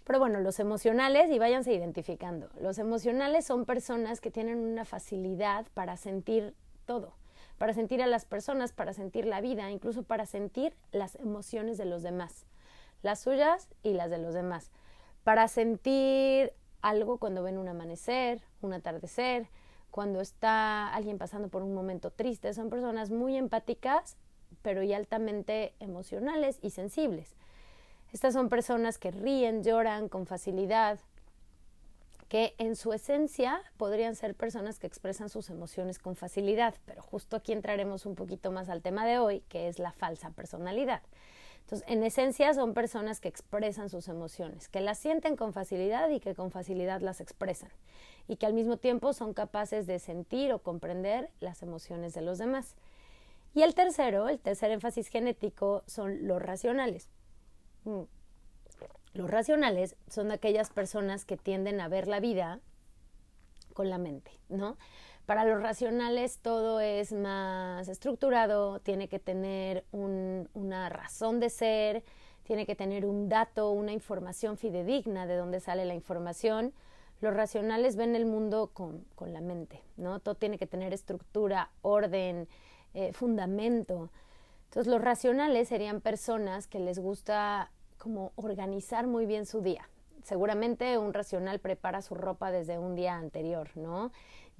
Pero 0.02 0.18
bueno, 0.18 0.40
los 0.40 0.58
emocionales, 0.58 1.30
y 1.30 1.38
váyanse 1.38 1.72
identificando, 1.72 2.50
los 2.60 2.78
emocionales 2.78 3.44
son 3.44 3.64
personas 3.64 4.20
que 4.20 4.32
tienen 4.32 4.58
una 4.58 4.84
facilidad 4.84 5.68
para 5.72 5.96
sentir 5.96 6.56
todo, 6.84 7.12
para 7.58 7.74
sentir 7.74 8.02
a 8.02 8.08
las 8.08 8.24
personas, 8.24 8.72
para 8.72 8.92
sentir 8.92 9.24
la 9.24 9.40
vida, 9.40 9.70
incluso 9.70 10.02
para 10.02 10.26
sentir 10.26 10.74
las 10.90 11.14
emociones 11.14 11.78
de 11.78 11.84
los 11.84 12.02
demás, 12.02 12.44
las 13.02 13.20
suyas 13.20 13.68
y 13.84 13.92
las 13.92 14.10
de 14.10 14.18
los 14.18 14.34
demás, 14.34 14.72
para 15.22 15.46
sentir 15.46 16.54
algo 16.82 17.18
cuando 17.18 17.42
ven 17.42 17.58
un 17.58 17.68
amanecer, 17.68 18.42
un 18.62 18.72
atardecer, 18.72 19.48
cuando 19.90 20.20
está 20.20 20.92
alguien 20.94 21.18
pasando 21.18 21.48
por 21.48 21.62
un 21.62 21.74
momento 21.74 22.10
triste. 22.10 22.54
Son 22.54 22.70
personas 22.70 23.10
muy 23.10 23.36
empáticas, 23.36 24.16
pero 24.62 24.82
y 24.82 24.92
altamente 24.92 25.74
emocionales 25.80 26.58
y 26.62 26.70
sensibles. 26.70 27.34
Estas 28.12 28.34
son 28.34 28.48
personas 28.48 28.98
que 28.98 29.10
ríen, 29.10 29.62
lloran 29.62 30.08
con 30.08 30.26
facilidad, 30.26 30.98
que 32.28 32.54
en 32.58 32.76
su 32.76 32.92
esencia 32.92 33.60
podrían 33.76 34.14
ser 34.14 34.36
personas 34.36 34.78
que 34.78 34.86
expresan 34.86 35.28
sus 35.28 35.50
emociones 35.50 35.98
con 35.98 36.14
facilidad, 36.14 36.74
pero 36.86 37.02
justo 37.02 37.36
aquí 37.36 37.52
entraremos 37.52 38.06
un 38.06 38.14
poquito 38.14 38.52
más 38.52 38.68
al 38.68 38.82
tema 38.82 39.04
de 39.04 39.18
hoy, 39.18 39.40
que 39.48 39.68
es 39.68 39.80
la 39.80 39.90
falsa 39.90 40.30
personalidad. 40.30 41.02
Entonces, 41.70 41.88
en 41.88 42.02
esencia 42.02 42.52
son 42.52 42.74
personas 42.74 43.20
que 43.20 43.28
expresan 43.28 43.90
sus 43.90 44.08
emociones, 44.08 44.68
que 44.68 44.80
las 44.80 44.98
sienten 44.98 45.36
con 45.36 45.52
facilidad 45.52 46.10
y 46.10 46.18
que 46.18 46.34
con 46.34 46.50
facilidad 46.50 47.00
las 47.00 47.20
expresan, 47.20 47.70
y 48.26 48.38
que 48.38 48.46
al 48.46 48.54
mismo 48.54 48.76
tiempo 48.76 49.12
son 49.12 49.34
capaces 49.34 49.86
de 49.86 50.00
sentir 50.00 50.52
o 50.52 50.58
comprender 50.58 51.30
las 51.38 51.62
emociones 51.62 52.12
de 52.12 52.22
los 52.22 52.38
demás. 52.38 52.74
Y 53.54 53.62
el 53.62 53.76
tercero, 53.76 54.28
el 54.28 54.40
tercer 54.40 54.72
énfasis 54.72 55.06
genético, 55.06 55.84
son 55.86 56.26
los 56.26 56.42
racionales. 56.42 57.08
Mm. 57.84 58.02
Los 59.12 59.30
racionales 59.30 59.94
son 60.08 60.32
aquellas 60.32 60.70
personas 60.70 61.24
que 61.24 61.36
tienden 61.36 61.80
a 61.80 61.86
ver 61.86 62.08
la 62.08 62.18
vida 62.18 62.58
con 63.74 63.90
la 63.90 63.98
mente, 63.98 64.32
¿no? 64.48 64.76
Para 65.30 65.44
los 65.44 65.62
racionales 65.62 66.40
todo 66.40 66.80
es 66.80 67.12
más 67.12 67.86
estructurado, 67.86 68.80
tiene 68.80 69.06
que 69.06 69.20
tener 69.20 69.84
una 69.92 70.88
razón 70.88 71.38
de 71.38 71.50
ser, 71.50 72.02
tiene 72.42 72.66
que 72.66 72.74
tener 72.74 73.06
un 73.06 73.28
dato, 73.28 73.70
una 73.70 73.92
información 73.92 74.56
fidedigna 74.56 75.28
de 75.28 75.36
dónde 75.36 75.60
sale 75.60 75.84
la 75.84 75.94
información. 75.94 76.72
Los 77.20 77.32
racionales 77.32 77.94
ven 77.94 78.16
el 78.16 78.26
mundo 78.26 78.72
con, 78.74 79.06
la 79.24 79.40
mente, 79.40 79.84
¿no? 79.96 80.18
Todo 80.18 80.34
tiene 80.34 80.58
que 80.58 80.66
tener 80.66 80.92
estructura, 80.92 81.70
orden, 81.82 82.48
eh, 82.94 83.12
fundamento. 83.12 84.10
Entonces 84.64 84.92
los 84.92 85.00
racionales 85.00 85.68
serían 85.68 86.00
personas 86.00 86.66
que 86.66 86.80
les 86.80 86.98
gusta 86.98 87.70
como 87.98 88.32
organizar 88.34 89.06
muy 89.06 89.26
bien 89.26 89.46
su 89.46 89.60
día. 89.60 89.88
Seguramente 90.24 90.98
un 90.98 91.12
racional 91.12 91.60
prepara 91.60 92.02
su 92.02 92.14
ropa 92.14 92.50
desde 92.50 92.78
un 92.78 92.94
día 92.94 93.16
anterior, 93.16 93.70
¿no? 93.76 94.10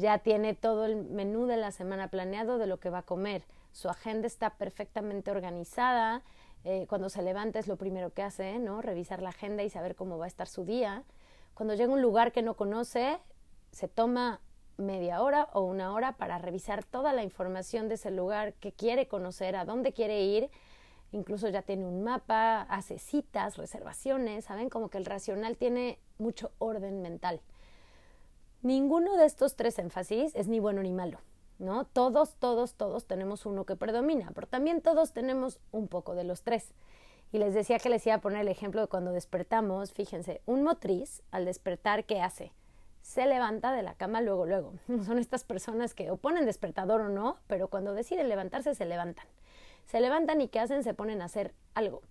ya 0.01 0.19
tiene 0.19 0.55
todo 0.55 0.87
el 0.87 0.97
menú 0.97 1.47
de 1.47 1.57
la 1.57 1.71
semana 1.71 2.09
planeado 2.09 2.59
de 2.59 2.67
lo 2.67 2.81
que 2.81 2.91
va 2.91 2.99
a 2.99 3.03
comer. 3.03 3.45
Su 3.73 3.89
agenda 3.89 4.27
está 4.27 4.51
perfectamente 4.51 5.31
organizada. 5.31 6.23
Eh, 6.65 6.87
cuando 6.89 7.09
se 7.09 7.23
levanta 7.23 7.59
es 7.59 7.69
lo 7.69 7.77
primero 7.77 8.13
que 8.13 8.23
hace, 8.23 8.59
¿no? 8.59 8.83
Revisar 8.83 9.23
la 9.23 9.29
agenda 9.29 9.63
y 9.63 9.71
saber 9.71 9.95
cómo 9.95 10.19
va 10.19 10.25
a 10.25 10.29
estar 10.29 10.49
su 10.49 10.65
día. 10.65 11.05
Cuando 11.55 11.75
llega 11.75 11.93
a 11.93 11.95
un 11.95 12.03
lugar 12.03 12.33
que 12.33 12.43
no 12.43 12.55
conoce, 12.55 13.19
se 13.71 13.89
toma 13.89 14.41
media 14.77 15.23
hora 15.23 15.49
o 15.53 15.61
una 15.61 15.93
hora 15.93 16.17
para 16.17 16.39
revisar 16.39 16.83
toda 16.83 17.13
la 17.13 17.23
información 17.23 17.89
de 17.89 17.95
ese 17.95 18.11
lugar 18.11 18.55
que 18.55 18.73
quiere 18.73 19.07
conocer, 19.07 19.55
a 19.55 19.65
dónde 19.65 19.93
quiere 19.93 20.23
ir. 20.23 20.51
Incluso 21.13 21.49
ya 21.49 21.63
tiene 21.63 21.87
un 21.87 22.03
mapa, 22.03 22.63
hace 22.63 22.99
citas, 22.99 23.57
reservaciones, 23.57 24.45
¿saben? 24.45 24.71
Como 24.71 24.91
que 24.91 24.99
el 24.99 25.05
racional 25.05 25.57
tiene 25.57 25.99
mucho 26.19 26.53
orden 26.59 27.03
mental. 27.03 27.41
Ninguno 28.63 29.17
de 29.17 29.25
estos 29.25 29.57
tres 29.57 29.79
énfasis 29.79 30.35
es 30.35 30.47
ni 30.47 30.61
bueno 30.61 30.83
ni 30.83 30.93
malo, 30.93 31.19
¿no? 31.59 31.85
Todos, 31.87 32.37
todos, 32.37 32.75
todos 32.75 33.07
tenemos 33.07 33.47
uno 33.47 33.65
que 33.65 33.75
predomina, 33.75 34.31
pero 34.35 34.47
también 34.47 34.83
todos 34.83 35.13
tenemos 35.13 35.59
un 35.73 35.89
poco 35.89 36.15
de 36.15 36.25
los 36.25 36.43
tres. 36.43 36.75
Y 37.33 37.39
les 37.39 37.55
decía 37.55 37.79
que 37.79 37.89
les 37.89 38.07
iba 38.07 38.17
a 38.17 38.21
poner 38.21 38.43
el 38.43 38.49
ejemplo 38.49 38.81
de 38.81 38.89
cuando 38.89 39.13
despertamos, 39.13 39.93
fíjense, 39.93 40.43
un 40.47 40.63
motriz 40.63 41.23
al 41.31 41.45
despertar, 41.45 42.05
¿qué 42.05 42.21
hace? 42.21 42.53
Se 43.03 43.27
levanta 43.27 43.73
de 43.73 43.83
la 43.83 43.95
cama 43.95 44.21
luego, 44.21 44.47
luego. 44.47 44.75
Son 45.07 45.19
estas 45.19 45.45
personas 45.45 45.95
que 45.95 46.11
o 46.11 46.17
ponen 46.17 46.45
despertador 46.45 47.01
o 47.01 47.09
no, 47.09 47.39
pero 47.47 47.69
cuando 47.69 47.95
deciden 47.95 48.29
levantarse, 48.29 48.75
se 48.75 48.85
levantan. 48.85 49.27
Se 49.91 50.01
levantan 50.01 50.41
y 50.41 50.47
¿qué 50.47 50.61
hacen? 50.61 50.85
Se 50.85 50.95
ponen 50.95 51.21
a 51.21 51.25
hacer 51.25 51.53
algo. 51.75 52.03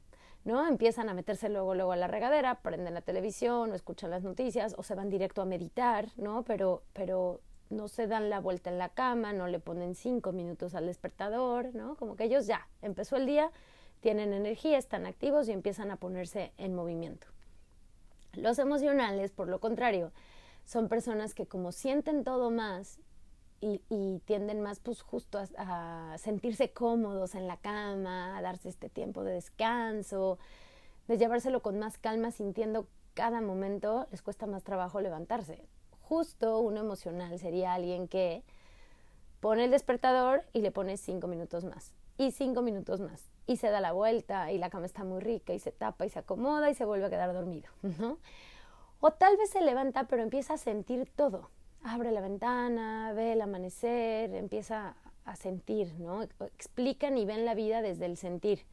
¿no? 0.43 0.67
Empiezan 0.67 1.07
a 1.07 1.13
meterse 1.13 1.47
luego, 1.47 1.75
luego 1.75 1.93
a 1.93 1.95
la 1.95 2.07
regadera, 2.07 2.55
prenden 2.61 2.93
la 2.93 2.99
televisión 2.99 3.71
o 3.71 3.73
escuchan 3.73 4.09
las 4.09 4.21
noticias 4.21 4.75
o 4.77 4.83
se 4.83 4.95
van 4.95 5.09
directo 5.09 5.41
a 5.41 5.45
meditar, 5.45 6.09
¿no? 6.17 6.43
Pero, 6.43 6.83
pero 6.91 7.39
no 7.69 7.87
se 7.87 8.07
dan 8.07 8.29
la 8.29 8.41
vuelta 8.41 8.69
en 8.69 8.79
la 8.79 8.89
cama, 8.89 9.31
no 9.31 9.47
le 9.47 9.59
ponen 9.59 9.95
cinco 9.95 10.33
minutos 10.33 10.75
al 10.75 10.87
despertador, 10.87 11.73
¿no? 11.73 11.95
Como 11.95 12.17
que 12.17 12.25
ellos 12.25 12.47
ya, 12.47 12.67
empezó 12.81 13.15
el 13.15 13.25
día, 13.25 13.49
tienen 14.01 14.33
energía, 14.33 14.77
están 14.77 15.05
activos 15.05 15.47
y 15.47 15.53
empiezan 15.53 15.89
a 15.89 15.95
ponerse 15.95 16.51
en 16.57 16.75
movimiento. 16.75 17.27
Los 18.33 18.59
emocionales, 18.59 19.31
por 19.31 19.47
lo 19.47 19.61
contrario, 19.61 20.11
son 20.65 20.89
personas 20.89 21.33
que 21.33 21.45
como 21.45 21.71
sienten 21.71 22.25
todo 22.25 22.51
más 22.51 22.99
y, 23.61 24.19
tienden 24.25 24.61
más 24.61 24.79
pues 24.79 25.01
justo 25.01 25.39
a, 25.57 26.15
sentirse 26.17 26.71
cómodos 26.71 27.35
en 27.35 27.47
la 27.47 27.57
cama, 27.57 28.37
a 28.37 28.41
darse 28.41 28.69
este 28.69 28.89
tiempo 28.89 29.23
de 29.23 29.33
descanso, 29.33 30.37
de 31.07 31.17
llevárselo 31.17 31.61
con 31.61 31.79
más 31.79 31.97
calma, 31.97 32.31
sintiendo 32.31 32.87
cada 33.13 33.41
momento, 33.41 34.07
les 34.11 34.21
cuesta 34.21 34.45
más 34.45 34.63
trabajo 34.63 35.01
levantarse. 35.01 35.61
Justo 36.01 36.59
uno 36.59 36.79
emocional 36.79 37.37
sería 37.39 37.73
alguien 37.73 38.07
que 38.07 38.43
pone 39.39 39.65
el 39.65 39.71
despertador 39.71 40.43
y 40.53 40.61
le 40.61 40.71
pone 40.71 40.97
cinco 40.97 41.27
minutos 41.27 41.65
más 41.65 41.93
y 42.17 42.31
cinco 42.31 42.61
minutos 42.61 42.99
más 42.99 43.29
y 43.47 43.57
se 43.57 43.69
da 43.69 43.79
la 43.79 43.93
vuelta 43.93 44.51
y 44.51 44.57
la 44.57 44.69
cama 44.69 44.85
está 44.85 45.03
muy 45.03 45.21
rica 45.21 45.53
y 45.53 45.59
se 45.59 45.71
tapa 45.71 46.05
y 46.05 46.09
se 46.09 46.19
acomoda 46.19 46.69
y 46.69 46.75
se 46.75 46.85
vuelve 46.85 47.05
a 47.05 47.09
quedar 47.09 47.33
dormido, 47.33 47.69
¿no? 47.99 48.17
O 48.99 49.11
tal 49.11 49.37
vez 49.37 49.49
se 49.49 49.61
levanta 49.61 50.03
pero 50.05 50.21
empieza 50.21 50.55
a 50.55 50.57
sentir 50.57 51.09
todo, 51.15 51.49
abre 51.83 52.11
la 52.11 52.21
ventana, 52.21 53.13
ve 53.13 53.33
el 53.33 53.41
amanecer, 53.41 54.33
empieza 54.35 54.95
a 55.25 55.35
sentir, 55.35 55.93
¿no? 55.99 56.23
Explican 56.23 57.17
y 57.17 57.25
ven 57.25 57.45
la 57.45 57.53
vida 57.53 57.81
desde 57.81 58.05
el 58.05 58.17
sentir. 58.17 58.65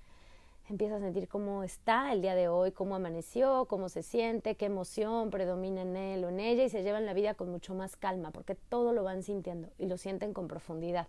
Empieza 0.68 0.96
a 0.96 1.00
sentir 1.00 1.28
cómo 1.28 1.62
está 1.62 2.12
el 2.12 2.22
día 2.22 2.34
de 2.34 2.48
hoy, 2.48 2.72
cómo 2.72 2.96
amaneció, 2.96 3.66
cómo 3.66 3.88
se 3.88 4.02
siente, 4.02 4.56
qué 4.56 4.66
emoción 4.66 5.30
predomina 5.30 5.82
en 5.82 5.96
él 5.96 6.24
o 6.24 6.28
en 6.28 6.40
ella 6.40 6.64
y 6.64 6.68
se 6.68 6.82
llevan 6.82 7.06
la 7.06 7.14
vida 7.14 7.34
con 7.34 7.50
mucho 7.50 7.74
más 7.74 7.96
calma 7.96 8.32
porque 8.32 8.56
todo 8.56 8.92
lo 8.92 9.04
van 9.04 9.22
sintiendo 9.22 9.68
y 9.78 9.86
lo 9.86 9.96
sienten 9.96 10.32
con 10.32 10.48
profundidad. 10.48 11.06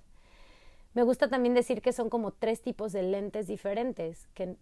Me 0.93 1.01
gusta 1.03 1.27
también 1.27 1.55
decir 1.55 1.81
que 1.81 1.91
son 1.91 2.09
como 2.09 2.31
tres 2.31 2.61
tipos 2.61 2.91
de 2.91 3.03
lentes 3.03 3.47
diferentes, 3.47 4.27
que 4.35 4.57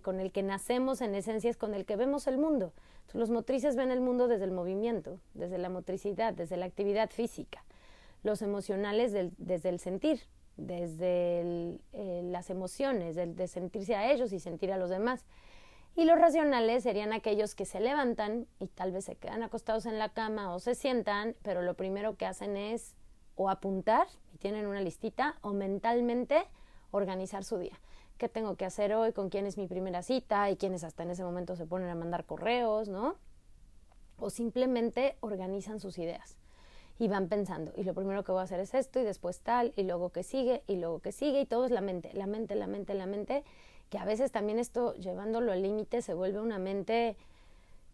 con 0.00 0.20
el 0.20 0.32
que 0.32 0.42
nacemos 0.42 1.00
en 1.00 1.14
esencia 1.14 1.50
es 1.50 1.56
con 1.56 1.74
el 1.74 1.84
que 1.84 1.96
vemos 1.96 2.26
el 2.26 2.38
mundo. 2.38 2.72
los 3.12 3.30
motrices 3.30 3.76
ven 3.76 3.90
el 3.90 4.00
mundo 4.00 4.26
desde 4.26 4.44
el 4.44 4.52
movimiento, 4.52 5.18
desde 5.34 5.58
la 5.58 5.68
motricidad, 5.68 6.32
desde 6.32 6.56
la 6.56 6.66
actividad 6.66 7.10
física. 7.10 7.64
Los 8.22 8.40
emocionales 8.40 9.12
desde 9.12 9.68
el 9.68 9.78
sentir, 9.80 10.20
desde 10.56 11.78
eh, 11.92 12.22
las 12.24 12.48
emociones, 12.50 13.16
de 13.16 13.48
sentirse 13.48 13.96
a 13.96 14.10
ellos 14.10 14.32
y 14.32 14.38
sentir 14.38 14.72
a 14.72 14.78
los 14.78 14.90
demás. 14.90 15.26
Y 15.94 16.04
los 16.04 16.18
racionales 16.18 16.84
serían 16.84 17.12
aquellos 17.12 17.54
que 17.54 17.66
se 17.66 17.80
levantan 17.80 18.46
y 18.58 18.68
tal 18.68 18.92
vez 18.92 19.04
se 19.04 19.16
quedan 19.16 19.42
acostados 19.42 19.84
en 19.84 19.98
la 19.98 20.08
cama 20.08 20.54
o 20.54 20.58
se 20.58 20.74
sientan, 20.74 21.36
pero 21.42 21.60
lo 21.60 21.74
primero 21.74 22.16
que 22.16 22.24
hacen 22.24 22.56
es 22.56 22.94
o 23.34 23.50
apuntar 23.50 24.06
y 24.32 24.38
tienen 24.38 24.66
una 24.66 24.80
listita 24.80 25.36
o 25.42 25.52
mentalmente 25.52 26.44
organizar 26.92 27.44
su 27.44 27.58
día 27.58 27.78
qué 28.18 28.28
tengo 28.28 28.56
que 28.56 28.64
hacer 28.64 28.94
hoy, 28.94 29.12
con 29.12 29.28
quién 29.28 29.46
es 29.46 29.58
mi 29.58 29.66
primera 29.66 30.02
cita 30.02 30.50
y 30.50 30.56
quiénes 30.56 30.84
hasta 30.84 31.02
en 31.02 31.10
ese 31.10 31.24
momento 31.24 31.56
se 31.56 31.66
ponen 31.66 31.88
a 31.88 31.94
mandar 31.94 32.24
correos, 32.24 32.88
¿no? 32.88 33.16
O 34.18 34.30
simplemente 34.30 35.16
organizan 35.20 35.80
sus 35.80 35.98
ideas 35.98 36.36
y 36.98 37.08
van 37.08 37.28
pensando, 37.28 37.72
y 37.76 37.82
lo 37.82 37.94
primero 37.94 38.22
que 38.22 38.32
voy 38.32 38.40
a 38.40 38.44
hacer 38.44 38.60
es 38.60 38.74
esto 38.74 39.00
y 39.00 39.02
después 39.02 39.40
tal, 39.40 39.72
y 39.76 39.82
luego 39.82 40.10
que 40.10 40.22
sigue, 40.22 40.62
y 40.68 40.76
luego 40.76 41.00
que 41.00 41.10
sigue, 41.10 41.40
y 41.40 41.46
todo 41.46 41.64
es 41.64 41.70
la 41.70 41.80
mente, 41.80 42.12
la 42.12 42.26
mente, 42.26 42.54
la 42.54 42.66
mente, 42.66 42.94
la 42.94 43.06
mente, 43.06 43.44
que 43.90 43.98
a 43.98 44.04
veces 44.04 44.30
también 44.30 44.58
esto, 44.58 44.94
llevándolo 44.94 45.52
al 45.52 45.62
límite, 45.62 46.00
se 46.00 46.14
vuelve 46.14 46.40
una 46.40 46.58
mente 46.58 47.16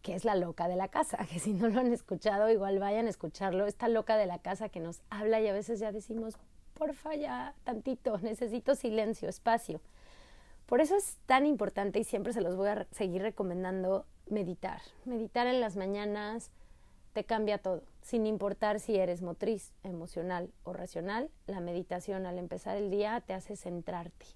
que 0.01 0.15
es 0.15 0.25
la 0.25 0.35
loca 0.35 0.67
de 0.67 0.75
la 0.75 0.87
casa, 0.87 1.17
que 1.31 1.39
si 1.39 1.53
no 1.53 1.69
lo 1.69 1.79
han 1.79 1.91
escuchado, 1.91 2.49
igual 2.49 2.79
vayan 2.79 3.07
a 3.07 3.09
escucharlo, 3.09 3.65
esta 3.65 3.87
loca 3.87 4.17
de 4.17 4.25
la 4.25 4.39
casa 4.39 4.69
que 4.69 4.79
nos 4.79 5.01
habla 5.09 5.41
y 5.41 5.47
a 5.47 5.53
veces 5.53 5.79
ya 5.79 5.91
decimos, 5.91 6.35
porfa, 6.73 7.15
ya 7.15 7.55
tantito, 7.63 8.17
necesito 8.21 8.75
silencio, 8.75 9.29
espacio. 9.29 9.81
Por 10.69 10.81
eso 10.81 10.95
es 10.95 11.17
tan 11.25 11.47
importante 11.47 11.97
y 11.97 12.03
siempre 12.03 12.31
se 12.31 12.41
los 12.41 12.55
voy 12.55 12.67
a 12.67 12.85
seguir 12.91 13.23
recomendando 13.23 14.05
meditar. 14.29 14.81
Meditar 15.03 15.47
en 15.47 15.61
las 15.61 15.75
mañanas 15.75 16.51
te 17.13 17.23
cambia 17.23 17.57
todo, 17.57 17.81
sin 18.03 18.27
importar 18.27 18.79
si 18.79 18.95
eres 18.95 19.23
motriz, 19.23 19.73
emocional 19.81 20.51
o 20.63 20.73
racional. 20.73 21.31
La 21.47 21.59
meditación 21.59 22.27
al 22.27 22.37
empezar 22.37 22.77
el 22.77 22.91
día 22.91 23.19
te 23.25 23.33
hace 23.33 23.55
centrarte 23.55 24.27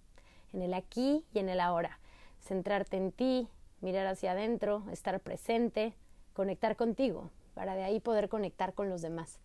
en 0.53 0.63
el 0.63 0.73
aquí 0.73 1.23
y 1.35 1.37
en 1.37 1.49
el 1.49 1.59
ahora, 1.59 1.99
centrarte 2.41 2.97
en 2.97 3.11
ti, 3.11 3.47
mirar 3.81 4.07
hacia 4.07 4.31
adentro, 4.31 4.85
estar 4.91 5.19
presente, 5.19 5.93
conectar 6.33 6.75
contigo, 6.75 7.29
para 7.53 7.75
de 7.75 7.83
ahí 7.83 7.99
poder 7.99 8.27
conectar 8.27 8.73
con 8.73 8.89
los 8.89 9.03
demás. 9.03 9.37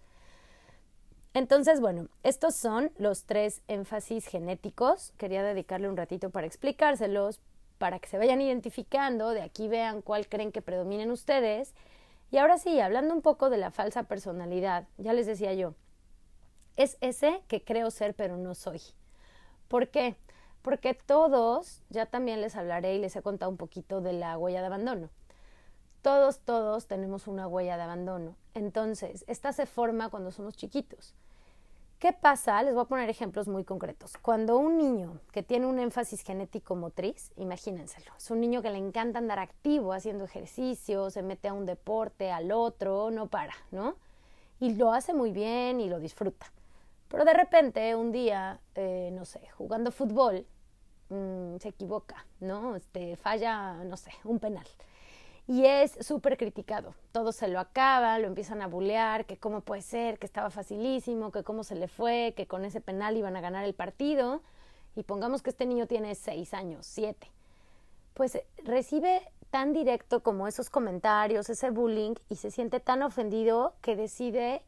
Entonces, 1.38 1.80
bueno, 1.80 2.08
estos 2.24 2.56
son 2.56 2.90
los 2.98 3.22
tres 3.22 3.62
énfasis 3.68 4.26
genéticos. 4.26 5.12
Quería 5.18 5.44
dedicarle 5.44 5.88
un 5.88 5.96
ratito 5.96 6.30
para 6.30 6.48
explicárselos, 6.48 7.38
para 7.78 8.00
que 8.00 8.08
se 8.08 8.18
vayan 8.18 8.40
identificando, 8.40 9.30
de 9.30 9.42
aquí 9.42 9.68
vean 9.68 10.02
cuál 10.02 10.28
creen 10.28 10.50
que 10.50 10.62
predominen 10.62 11.12
ustedes. 11.12 11.74
Y 12.32 12.38
ahora 12.38 12.58
sí, 12.58 12.80
hablando 12.80 13.14
un 13.14 13.22
poco 13.22 13.50
de 13.50 13.56
la 13.56 13.70
falsa 13.70 14.02
personalidad, 14.02 14.88
ya 14.96 15.12
les 15.12 15.26
decía 15.26 15.54
yo, 15.54 15.74
es 16.74 16.98
ese 17.00 17.40
que 17.46 17.62
creo 17.62 17.92
ser 17.92 18.14
pero 18.14 18.36
no 18.36 18.56
soy. 18.56 18.80
¿Por 19.68 19.90
qué? 19.90 20.16
Porque 20.60 20.92
todos, 20.92 21.82
ya 21.88 22.06
también 22.06 22.40
les 22.40 22.56
hablaré 22.56 22.96
y 22.96 22.98
les 22.98 23.14
he 23.14 23.22
contado 23.22 23.48
un 23.48 23.58
poquito 23.58 24.00
de 24.00 24.12
la 24.12 24.36
huella 24.38 24.58
de 24.58 24.66
abandono. 24.66 25.08
Todos, 26.02 26.40
todos 26.40 26.88
tenemos 26.88 27.28
una 27.28 27.46
huella 27.46 27.76
de 27.76 27.84
abandono. 27.84 28.34
Entonces, 28.54 29.24
esta 29.28 29.52
se 29.52 29.66
forma 29.66 30.08
cuando 30.08 30.32
somos 30.32 30.56
chiquitos. 30.56 31.14
¿Qué 31.98 32.12
pasa? 32.12 32.62
Les 32.62 32.74
voy 32.74 32.84
a 32.84 32.86
poner 32.86 33.10
ejemplos 33.10 33.48
muy 33.48 33.64
concretos. 33.64 34.16
Cuando 34.18 34.56
un 34.56 34.78
niño 34.78 35.18
que 35.32 35.42
tiene 35.42 35.66
un 35.66 35.80
énfasis 35.80 36.22
genético 36.22 36.76
motriz, 36.76 37.32
imagínenselo, 37.34 38.12
es 38.16 38.30
un 38.30 38.40
niño 38.40 38.62
que 38.62 38.70
le 38.70 38.78
encanta 38.78 39.18
andar 39.18 39.40
activo, 39.40 39.92
haciendo 39.92 40.24
ejercicio, 40.24 41.10
se 41.10 41.24
mete 41.24 41.48
a 41.48 41.52
un 41.54 41.66
deporte, 41.66 42.30
al 42.30 42.52
otro, 42.52 43.10
no 43.10 43.26
para, 43.26 43.54
¿no? 43.72 43.96
Y 44.60 44.74
lo 44.74 44.92
hace 44.92 45.12
muy 45.12 45.32
bien 45.32 45.80
y 45.80 45.88
lo 45.88 45.98
disfruta. 45.98 46.46
Pero 47.08 47.24
de 47.24 47.34
repente, 47.34 47.96
un 47.96 48.12
día, 48.12 48.60
eh, 48.76 49.10
no 49.12 49.24
sé, 49.24 49.40
jugando 49.56 49.90
fútbol, 49.90 50.46
mm, 51.08 51.56
se 51.56 51.70
equivoca, 51.70 52.24
¿no? 52.38 52.76
Este, 52.76 53.16
falla, 53.16 53.82
no 53.82 53.96
sé, 53.96 54.12
un 54.22 54.38
penal 54.38 54.68
y 55.48 55.64
es 55.64 55.96
súper 56.06 56.36
criticado. 56.36 56.94
Todos 57.10 57.34
se 57.34 57.48
lo 57.48 57.58
acaban, 57.58 58.20
lo 58.20 58.28
empiezan 58.28 58.60
a 58.60 58.66
bulear, 58.66 59.24
que 59.24 59.38
cómo 59.38 59.62
puede 59.62 59.80
ser, 59.80 60.18
que 60.18 60.26
estaba 60.26 60.50
facilísimo, 60.50 61.32
que 61.32 61.42
cómo 61.42 61.64
se 61.64 61.74
le 61.74 61.88
fue, 61.88 62.34
que 62.36 62.46
con 62.46 62.66
ese 62.66 62.82
penal 62.82 63.16
iban 63.16 63.34
a 63.34 63.40
ganar 63.40 63.64
el 63.64 63.72
partido. 63.72 64.42
Y 64.94 65.04
pongamos 65.04 65.40
que 65.40 65.48
este 65.48 65.64
niño 65.64 65.86
tiene 65.86 66.14
seis 66.14 66.52
años, 66.52 66.86
siete. 66.86 67.30
Pues 68.12 68.34
eh, 68.34 68.46
recibe 68.62 69.22
tan 69.48 69.72
directo 69.72 70.22
como 70.22 70.46
esos 70.46 70.68
comentarios, 70.68 71.48
ese 71.48 71.70
bullying, 71.70 72.14
y 72.28 72.36
se 72.36 72.50
siente 72.50 72.78
tan 72.78 73.02
ofendido 73.02 73.74
que 73.80 73.96
decide 73.96 74.62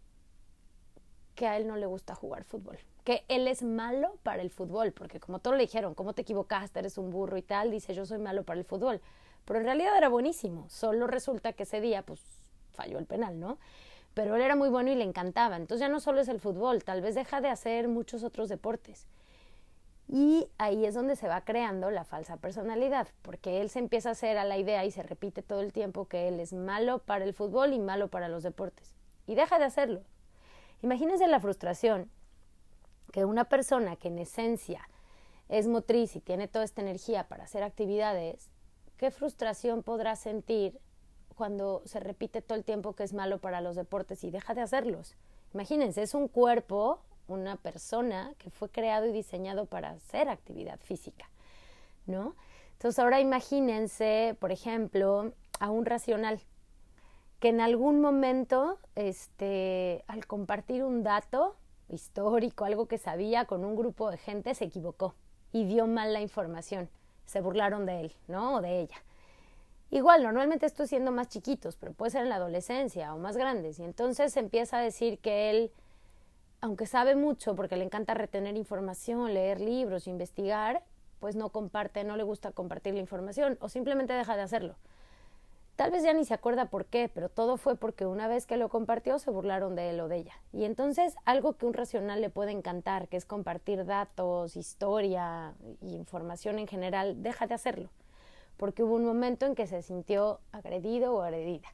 que 1.35 1.47
a 1.47 1.59
él 1.59 1.67
no 1.67 1.77
le 1.77 1.85
gusta 1.85 2.15
jugar 2.15 2.45
fútbol, 2.45 2.79
que 3.05 3.25
él 3.29 3.49
es 3.49 3.63
malo 3.63 4.15
para 4.23 4.41
el 4.41 4.49
fútbol, 4.49 4.93
porque 4.93 5.21
como 5.21 5.41
todos 5.41 5.59
le 5.59 5.65
dijeron, 5.65 5.95
¿cómo 5.95 6.15
te 6.15 6.23
equivocaste? 6.23 6.79
Eres 6.79 6.97
un 6.97 7.11
burro 7.11 7.37
y 7.37 7.43
tal, 7.43 7.71
dice 7.71 7.95
yo 7.95 8.07
soy 8.07 8.19
malo 8.19 8.45
para 8.45 8.59
el 8.59 8.65
fútbol 8.65 9.03
pero 9.45 9.61
en 9.61 9.67
realidad 9.67 9.97
era 9.97 10.09
buenísimo. 10.09 10.69
Solo 10.69 11.07
resulta 11.07 11.53
que 11.53 11.65
ese 11.65 11.81
día, 11.81 12.03
pues, 12.03 12.23
falló 12.73 12.99
el 12.99 13.07
penal, 13.07 13.39
¿no? 13.39 13.59
Pero 14.15 14.37
él 14.37 14.43
era 14.43 14.57
muy 14.57 14.69
bueno 14.69 14.91
y 14.91 14.95
le 14.95 15.05
encantaba. 15.05 15.57
Entonces 15.57 15.81
ya 15.81 15.89
no 15.89 16.01
solo 16.01 16.21
es 16.21 16.29
el 16.29 16.41
fútbol, 16.41 16.85
tal 16.85 17.01
vez 17.01 17.15
deja 17.15 17.41
de 17.41 17.49
hacer 17.49 17.89
muchos 17.89 18.25
otros 18.25 18.49
deportes. 18.49 19.07
Y 20.09 20.49
ahí 20.59 20.87
es 20.87 20.95
donde 20.95 21.15
se 21.15 21.29
va 21.29 21.43
creando 21.43 21.91
la 21.93 22.03
falsa 22.03 22.37
personalidad, 22.37 23.07
porque 23.23 23.61
él 23.61 23.71
se 23.71 23.79
empieza 23.79 24.09
a 24.09 24.13
hacer 24.13 24.39
a 24.39 24.45
la 24.45 24.59
idea 24.59 24.85
y 24.85 24.91
se 24.91 25.05
repite 25.05 25.43
todo 25.43 25.61
el 25.61 25.73
tiempo 25.73 26.09
que 26.09 26.27
él 26.27 26.41
es 26.41 26.53
malo 26.53 26.99
para 26.99 27.25
el 27.25 27.33
fútbol 27.33 27.73
y 27.73 27.79
malo 27.79 28.09
para 28.09 28.29
los 28.29 28.43
deportes. 28.43 28.97
Y 29.29 29.37
deja 29.37 29.61
de 29.61 29.67
hacerlo. 29.67 30.03
Imagínense 30.83 31.29
la 31.29 31.39
frustración 31.39 32.11
que 33.13 33.25
una 33.25 33.45
persona 33.45 33.95
que 33.95 34.09
en 34.09 34.19
esencia 34.19 34.89
es 35.49 35.69
motriz 35.69 36.17
y 36.17 36.21
tiene 36.21 36.49
toda 36.49 36.65
esta 36.65 36.81
energía 36.81 37.29
para 37.29 37.45
hacer 37.45 37.63
actividades, 37.63 38.51
¿Qué 39.01 39.11
frustración 39.11 39.83
podrá 39.83 40.15
sentir 40.15 40.79
cuando 41.35 41.81
se 41.87 42.01
repite 42.01 42.43
todo 42.43 42.59
el 42.59 42.65
tiempo 42.65 42.93
que 42.93 43.03
es 43.03 43.15
malo 43.15 43.39
para 43.39 43.63
los 43.63 43.75
deportes 43.75 44.23
y 44.25 44.31
deja 44.31 44.53
de 44.53 44.61
hacerlos? 44.61 45.17
Imagínense, 45.55 46.03
es 46.03 46.13
un 46.13 46.29
cuerpo, 46.29 47.01
una 47.27 47.57
persona 47.57 48.35
que 48.37 48.51
fue 48.51 48.69
creado 48.69 49.07
y 49.07 49.13
diseñado 49.13 49.65
para 49.65 49.93
hacer 49.93 50.29
actividad 50.29 50.79
física, 50.81 51.31
¿no? 52.05 52.37
Entonces 52.73 52.99
ahora 52.99 53.23
imagínense, 53.23 54.37
por 54.39 54.53
ejemplo, 54.53 55.33
a 55.61 55.71
un 55.71 55.87
racional 55.87 56.43
que 57.39 57.49
en 57.49 57.63
algún 57.63 58.03
momento, 58.03 58.79
este, 58.97 60.05
al 60.09 60.27
compartir 60.27 60.85
un 60.85 61.03
dato 61.03 61.57
histórico, 61.89 62.67
algo 62.67 62.85
que 62.85 62.99
sabía 62.99 63.47
con 63.47 63.65
un 63.65 63.77
grupo 63.77 64.11
de 64.11 64.19
gente, 64.19 64.55
se 64.55 64.67
equivocó 64.67 65.15
y 65.53 65.65
dio 65.65 65.87
mal 65.87 66.13
la 66.13 66.21
información 66.21 66.91
se 67.31 67.41
burlaron 67.41 67.87
de 67.87 68.01
él, 68.01 68.13
¿no? 68.27 68.57
O 68.57 68.61
de 68.61 68.81
ella. 68.81 68.97
Igual, 69.93 70.25
normalmente 70.25 70.67
estoy 70.67 70.89
siendo 70.89 71.13
más 71.13 71.29
chiquitos, 71.29 71.77
pero 71.77 71.93
puede 71.93 72.11
ser 72.11 72.23
en 72.23 72.29
la 72.29 72.37
adolescencia 72.37 73.15
o 73.15 73.19
más 73.19 73.37
grandes. 73.37 73.79
Y 73.79 73.85
entonces 73.85 74.37
empieza 74.37 74.79
a 74.79 74.83
decir 74.83 75.21
que 75.21 75.49
él, 75.51 75.73
aunque 76.61 76.87
sabe 76.87 77.15
mucho, 77.15 77.55
porque 77.55 77.77
le 77.77 77.85
encanta 77.85 78.15
retener 78.15 78.57
información, 78.57 79.33
leer 79.33 79.61
libros, 79.61 80.09
investigar, 80.09 80.83
pues 81.21 81.37
no 81.37 81.51
comparte, 81.51 82.03
no 82.03 82.17
le 82.17 82.25
gusta 82.25 82.51
compartir 82.51 82.95
la 82.95 83.01
información 83.01 83.57
o 83.61 83.69
simplemente 83.69 84.13
deja 84.13 84.35
de 84.35 84.43
hacerlo. 84.43 84.75
Tal 85.81 85.93
vez 85.93 86.03
ya 86.03 86.13
ni 86.13 86.27
se 86.27 86.35
acuerda 86.35 86.67
por 86.67 86.85
qué, 86.85 87.09
pero 87.09 87.31
todo 87.31 87.57
fue 87.57 87.75
porque 87.75 88.05
una 88.05 88.29
vez 88.29 88.45
que 88.45 88.59
lo 88.59 88.69
compartió 88.69 89.19
se 89.19 89.31
burlaron 89.31 89.75
de 89.75 89.89
él 89.89 90.01
o 90.01 90.09
de 90.09 90.19
ella. 90.19 90.35
Y 90.53 90.65
entonces 90.65 91.17
algo 91.25 91.55
que 91.55 91.65
un 91.65 91.73
racional 91.73 92.21
le 92.21 92.29
puede 92.29 92.51
encantar, 92.51 93.09
que 93.09 93.17
es 93.17 93.25
compartir 93.25 93.87
datos, 93.87 94.57
historia 94.57 95.55
e 95.81 95.87
información 95.87 96.59
en 96.59 96.67
general, 96.67 97.23
deja 97.23 97.47
de 97.47 97.55
hacerlo, 97.55 97.89
porque 98.59 98.83
hubo 98.83 98.97
un 98.97 99.07
momento 99.07 99.47
en 99.47 99.55
que 99.55 99.67
se 99.67 99.81
sintió 99.81 100.41
agredido 100.53 101.15
o 101.15 101.23
agredida. 101.23 101.69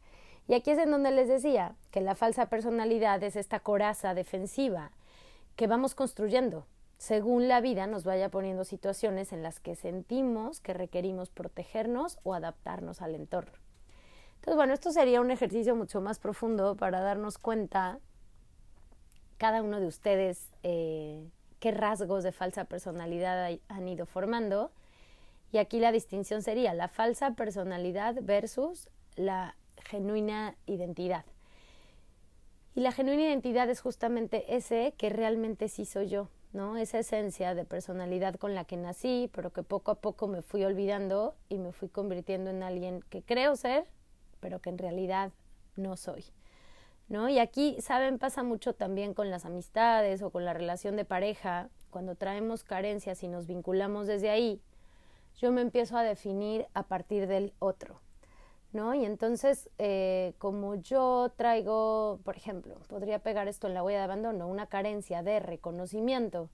Y 0.47 0.55
aquí 0.55 0.71
es 0.71 0.79
en 0.79 0.93
donde 0.93 1.11
les 1.11 1.27
decía 1.27 1.75
que 1.91 2.01
la 2.01 2.15
falsa 2.15 2.47
personalidad 2.47 3.21
es 3.25 3.35
esta 3.35 3.59
coraza 3.59 4.15
defensiva 4.15 4.93
que 5.57 5.67
vamos 5.67 5.97
construyendo 5.97 6.65
según 6.97 7.49
la 7.49 7.61
vida 7.61 7.89
nos 7.89 8.05
vaya 8.05 8.29
poniendo 8.29 8.63
situaciones 8.63 9.33
en 9.33 9.43
las 9.43 9.59
que 9.59 9.75
sentimos 9.75 10.61
que 10.61 10.75
requerimos 10.75 11.29
protegernos 11.31 12.21
o 12.23 12.35
adaptarnos 12.35 13.03
al 13.03 13.17
entorno. 13.17 13.66
Entonces, 14.47 14.59
bueno, 14.59 14.75
esto 14.75 14.93
sería 14.93 15.21
un 15.21 15.33
ejercicio 15.33 15.75
mucho 15.75 16.01
más 16.01 16.21
profundo 16.21 16.77
para 16.77 17.01
darnos 17.01 17.37
cuenta, 17.37 17.99
cada 19.39 19.61
uno 19.61 19.81
de 19.81 19.89
ustedes, 19.89 20.53
eh, 20.63 21.29
qué 21.59 21.73
rasgos 21.73 22.23
de 22.23 22.31
falsa 22.31 22.67
personalidad 22.67 23.51
han 23.67 23.89
ido 23.89 24.07
formando. 24.07 24.71
Y 25.51 25.59
aquí 25.59 25.81
la 25.81 25.91
distinción 25.91 26.43
sería 26.43 26.75
la 26.75 26.87
falsa 26.87 27.33
personalidad 27.35 28.15
versus 28.23 28.89
la 29.17 29.57
genuina 29.79 30.55
identidad. 30.67 31.25
Y 32.77 32.83
la 32.83 32.93
genuina 32.93 33.25
identidad 33.25 33.69
es 33.69 33.81
justamente 33.81 34.55
ese 34.55 34.95
que 34.97 35.09
realmente 35.09 35.69
sí 35.69 35.85
soy 35.85 36.07
yo, 36.07 36.29
¿no? 36.53 36.77
Esa 36.77 37.01
esencia 37.01 37.57
de 37.57 37.65
personalidad 37.65 38.37
con 38.37 38.55
la 38.55 38.65
que 38.65 38.77
nací, 38.77 39.29
pero 39.35 39.53
que 39.53 39.65
poco 39.65 39.91
a 39.91 39.97
poco 39.97 40.29
me 40.29 40.41
fui 40.41 40.65
olvidando 40.65 41.35
y 41.49 41.59
me 41.59 41.73
fui 41.73 41.89
convirtiendo 41.89 42.51
en 42.51 42.63
alguien 42.63 43.03
que 43.11 43.23
creo 43.23 43.57
ser, 43.57 43.89
pero 44.41 44.61
que 44.61 44.71
en 44.71 44.79
realidad 44.79 45.33
no 45.77 45.97
soy. 45.97 46.25
¿No? 47.09 47.29
Y 47.29 47.39
aquí, 47.39 47.77
saben, 47.81 48.19
pasa 48.19 48.43
mucho 48.43 48.75
también 48.75 49.15
con 49.15 49.31
las 49.31 49.45
amistades 49.45 50.23
o 50.23 50.31
con 50.31 50.45
la 50.45 50.55
relación 50.55 50.97
de 50.97 51.05
pareja, 51.05 51.71
cuando 51.91 52.17
traemos 52.17 52.65
carencias 52.65 53.23
y 53.23 53.29
nos 53.29 53.47
vinculamos 53.47 54.09
desde 54.09 54.29
ahí, 54.29 54.61
yo 55.37 55.53
me 55.53 55.61
empiezo 55.61 55.97
a 55.97 56.03
definir 56.03 56.67
a 56.75 56.83
partir 56.83 57.29
del 57.29 57.53
otro, 57.59 58.01
¿no? 58.73 58.95
Y 58.95 59.05
entonces, 59.05 59.71
eh, 59.79 60.35
como 60.39 60.75
yo 60.75 61.33
traigo, 61.37 62.19
por 62.25 62.37
ejemplo, 62.37 62.75
podría 62.89 63.21
pegar 63.21 63.47
esto 63.47 63.69
en 63.69 63.75
la 63.75 63.85
huella 63.85 63.99
de 63.99 64.05
abandono, 64.05 64.49
una 64.49 64.67
carencia 64.67 65.23
de 65.23 65.39
reconocimiento 65.39 66.51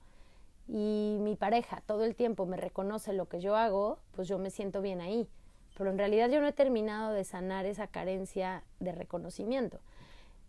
y 0.68 1.18
mi 1.20 1.34
pareja 1.34 1.82
todo 1.86 2.04
el 2.04 2.14
tiempo 2.14 2.44
me 2.46 2.56
reconoce 2.56 3.12
lo 3.12 3.28
que 3.28 3.40
yo 3.40 3.56
hago, 3.56 3.98
pues 4.12 4.28
yo 4.28 4.38
me 4.38 4.50
siento 4.50 4.82
bien 4.82 5.00
ahí 5.00 5.28
pero 5.76 5.90
en 5.90 5.98
realidad 5.98 6.30
yo 6.30 6.40
no 6.40 6.46
he 6.46 6.52
terminado 6.52 7.12
de 7.12 7.24
sanar 7.24 7.66
esa 7.66 7.86
carencia 7.86 8.62
de 8.80 8.92
reconocimiento. 8.92 9.80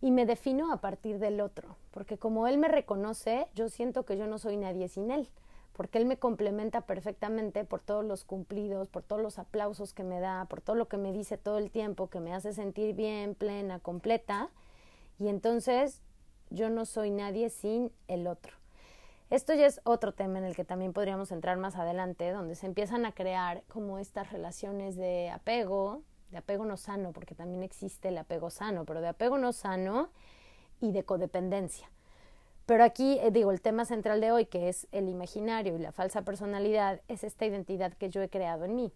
Y 0.01 0.11
me 0.11 0.25
defino 0.25 0.73
a 0.73 0.77
partir 0.77 1.19
del 1.19 1.39
otro, 1.39 1.77
porque 1.91 2.17
como 2.17 2.47
él 2.47 2.57
me 2.57 2.67
reconoce, 2.67 3.47
yo 3.55 3.69
siento 3.69 4.03
que 4.03 4.17
yo 4.17 4.27
no 4.27 4.37
soy 4.37 4.57
nadie 4.57 4.89
sin 4.89 5.11
él, 5.11 5.29
porque 5.71 5.97
él 5.97 6.05
me 6.05 6.17
complementa 6.17 6.81
perfectamente 6.81 7.63
por 7.63 7.79
todos 7.79 8.03
los 8.03 8.25
cumplidos, 8.25 8.89
por 8.89 9.03
todos 9.03 9.21
los 9.21 9.39
aplausos 9.39 9.93
que 9.93 10.03
me 10.03 10.19
da, 10.19 10.45
por 10.45 10.61
todo 10.61 10.75
lo 10.75 10.87
que 10.87 10.97
me 10.97 11.13
dice 11.13 11.37
todo 11.37 11.57
el 11.57 11.71
tiempo, 11.71 12.09
que 12.09 12.19
me 12.19 12.33
hace 12.33 12.53
sentir 12.53 12.95
bien, 12.95 13.33
plena, 13.33 13.79
completa, 13.79 14.49
y 15.19 15.29
entonces 15.29 16.01
yo 16.49 16.69
no 16.69 16.85
soy 16.85 17.09
nadie 17.09 17.49
sin 17.49 17.91
el 18.07 18.27
otro. 18.27 18.62
Esto 19.33 19.55
ya 19.55 19.65
es 19.65 19.81
otro 19.83 20.11
tema 20.11 20.37
en 20.37 20.45
el 20.45 20.55
que 20.55 20.63
también 20.63 20.93
podríamos 20.93 21.31
entrar 21.31 21.57
más 21.57 21.75
adelante, 21.75 22.29
donde 22.29 22.53
se 22.53 22.67
empiezan 22.67 23.03
a 23.07 23.13
crear 23.13 23.63
como 23.67 23.97
estas 23.97 24.31
relaciones 24.31 24.95
de 24.95 25.31
apego, 25.31 26.03
de 26.29 26.37
apego 26.37 26.65
no 26.65 26.77
sano, 26.77 27.13
porque 27.13 27.33
también 27.33 27.63
existe 27.63 28.09
el 28.09 28.17
apego 28.19 28.51
sano, 28.51 28.85
pero 28.85 29.01
de 29.01 29.07
apego 29.07 29.39
no 29.39 29.51
sano 29.51 30.09
y 30.81 30.91
de 30.91 31.03
codependencia. 31.03 31.89
Pero 32.67 32.83
aquí, 32.83 33.17
eh, 33.23 33.31
digo, 33.31 33.49
el 33.49 33.59
tema 33.59 33.85
central 33.85 34.21
de 34.21 34.31
hoy, 34.31 34.45
que 34.45 34.69
es 34.69 34.85
el 34.91 35.09
imaginario 35.09 35.75
y 35.75 35.79
la 35.79 35.91
falsa 35.91 36.21
personalidad, 36.21 37.01
es 37.07 37.23
esta 37.23 37.47
identidad 37.47 37.93
que 37.93 38.11
yo 38.11 38.21
he 38.21 38.29
creado 38.29 38.65
en 38.65 38.75
mí. 38.75 38.93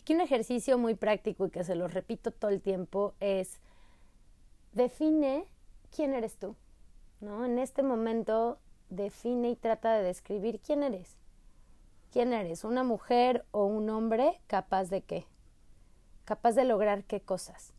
Aquí 0.00 0.14
un 0.14 0.22
ejercicio 0.22 0.78
muy 0.78 0.94
práctico 0.94 1.44
y 1.44 1.50
que 1.50 1.62
se 1.62 1.74
lo 1.74 1.88
repito 1.88 2.30
todo 2.30 2.50
el 2.50 2.62
tiempo 2.62 3.12
es 3.20 3.60
define 4.72 5.44
quién 5.94 6.14
eres 6.14 6.38
tú, 6.38 6.56
¿no? 7.20 7.44
En 7.44 7.58
este 7.58 7.82
momento 7.82 8.60
define 8.90 9.50
y 9.50 9.56
trata 9.56 9.94
de 9.94 10.02
describir 10.02 10.60
quién 10.60 10.82
eres. 10.82 11.16
¿Quién 12.12 12.32
eres? 12.32 12.64
¿Una 12.64 12.82
mujer 12.82 13.44
o 13.50 13.64
un 13.64 13.90
hombre 13.90 14.40
capaz 14.46 14.84
de 14.84 15.02
qué? 15.02 15.26
Capaz 16.24 16.52
de 16.52 16.64
lograr 16.64 17.04
qué 17.04 17.20
cosas. 17.20 17.72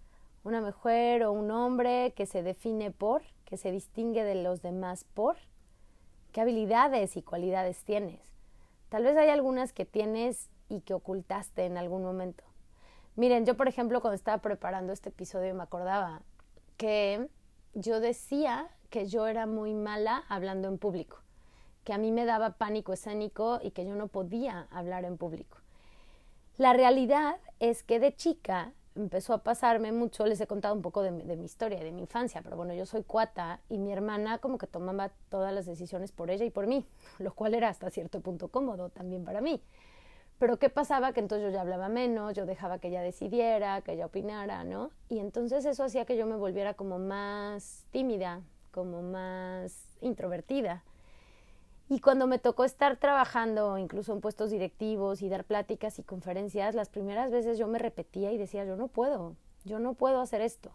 Una 0.44 0.62
mujer 0.62 1.24
o 1.24 1.32
un 1.32 1.52
hombre 1.52 2.14
que 2.16 2.26
se 2.26 2.44
define 2.44 2.92
por, 2.92 3.24
que 3.46 3.58
se 3.58 3.72
distingue 3.72 4.24
de 4.24 4.36
los 4.36 4.62
demás 4.62 5.04
por. 5.04 5.38
¿Qué 6.32 6.42
habilidades 6.42 7.18
y 7.18 7.22
cualidades 7.22 7.84
tienes? 7.84 8.22
Tal 8.90 9.04
vez 9.04 9.18
hay 9.18 9.30
algunas 9.30 9.74
que 9.74 9.86
tienes 9.86 10.50
y 10.70 10.82
que 10.82 10.94
ocultaste 10.94 11.66
en 11.66 11.78
algún 11.78 12.04
momento. 12.04 12.44
Miren, 13.16 13.46
yo 13.46 13.58
por 13.58 13.68
ejemplo 13.68 14.02
cuando 14.02 14.16
estaba 14.16 14.38
preparando 14.38 14.94
este 14.94 15.10
episodio 15.10 15.56
me 15.56 15.64
acordaba 15.64 16.22
que 16.78 17.28
yo 17.74 18.00
decía 18.00 18.70
que 18.90 19.06
yo 19.06 19.28
era 19.28 19.46
muy 19.46 19.74
mala 19.74 20.24
hablando 20.30 20.68
en 20.68 20.78
público, 20.78 21.20
que 21.84 21.94
a 21.94 21.98
mí 21.98 22.12
me 22.12 22.26
daba 22.26 22.58
pánico 22.58 22.94
escénico 22.94 23.60
y 23.62 23.72
que 23.72 23.86
yo 23.86 23.96
no 23.96 24.08
podía 24.08 24.68
hablar 24.72 25.06
en 25.06 25.18
público. 25.18 25.58
La 26.58 26.74
realidad 26.74 27.38
es 27.60 27.84
que 27.84 28.00
de 28.00 28.16
chica 28.16 28.74
empezó 28.96 29.34
a 29.34 29.44
pasarme 29.44 29.92
mucho, 29.92 30.26
les 30.26 30.42
he 30.42 30.48
contado 30.48 30.74
un 30.74 30.82
poco 30.82 31.02
de, 31.02 31.12
mi 31.12 31.46
historia, 31.46 31.80
de 31.84 31.92
mi 31.92 32.02
infancia, 32.02 32.42
pero 32.42 32.58
bueno, 32.58 32.74
yo 32.74 32.86
soy 32.86 33.04
cuata 33.04 33.62
y 33.70 33.78
mi 33.78 33.92
hermana 33.92 34.40
como 34.40 34.58
que 34.58 34.68
tomaba 34.68 35.12
todas 35.30 35.54
las 35.54 35.66
decisiones 35.66 36.12
por 36.12 36.32
ella 36.32 36.46
y 36.46 36.50
por 36.50 36.68
mí, 36.68 36.86
lo 37.20 37.34
cual 37.34 37.54
era 37.54 37.70
hasta 37.70 37.90
cierto 37.90 38.22
punto 38.22 38.48
cómodo 38.48 38.90
también 38.90 39.24
para 39.24 39.42
mí. 39.42 39.62
Pero 40.40 40.58
¿qué 40.58 40.70
pasaba? 40.70 41.14
Que 41.14 41.20
entonces 41.20 41.48
yo 41.48 41.52
ya 41.52 41.62
hablaba 41.62 41.90
menos, 41.90 42.34
yo 42.36 42.46
dejaba 42.46 42.78
que 42.78 42.90
ella 42.90 43.02
decidiera, 43.02 43.82
que 43.82 43.94
ella 43.94 44.06
opinara, 44.06 44.64
¿no? 44.64 44.92
Y 45.10 45.18
entonces 45.20 45.66
eso 45.66 45.84
hacía 45.84 46.06
que 46.06 46.16
yo 46.16 46.28
me 46.28 46.36
volviera 46.36 46.76
como 46.76 47.00
más 47.00 47.86
tímida, 47.92 48.42
como 48.78 49.02
más 49.02 49.74
introvertida. 50.02 50.84
Y 51.90 52.00
cuando 52.00 52.28
me 52.28 52.38
tocó 52.38 52.64
estar 52.64 52.98
trabajando 52.98 53.80
incluso 53.80 54.14
en 54.14 54.22
puestos 54.22 54.52
directivos 54.52 55.24
y 55.24 55.30
dar 55.30 55.46
pláticas 55.46 55.98
y 55.98 56.04
conferencias, 56.04 56.76
las 56.76 56.88
primeras 56.88 57.32
veces 57.32 57.58
yo 57.58 57.66
me 57.66 57.80
repetía 57.80 58.32
y 58.32 58.38
decía, 58.38 58.66
yo 58.66 58.76
no 58.76 58.88
puedo, 58.88 59.36
yo 59.66 59.80
no 59.80 59.96
puedo 59.96 60.22
hacer 60.22 60.42
esto. 60.42 60.70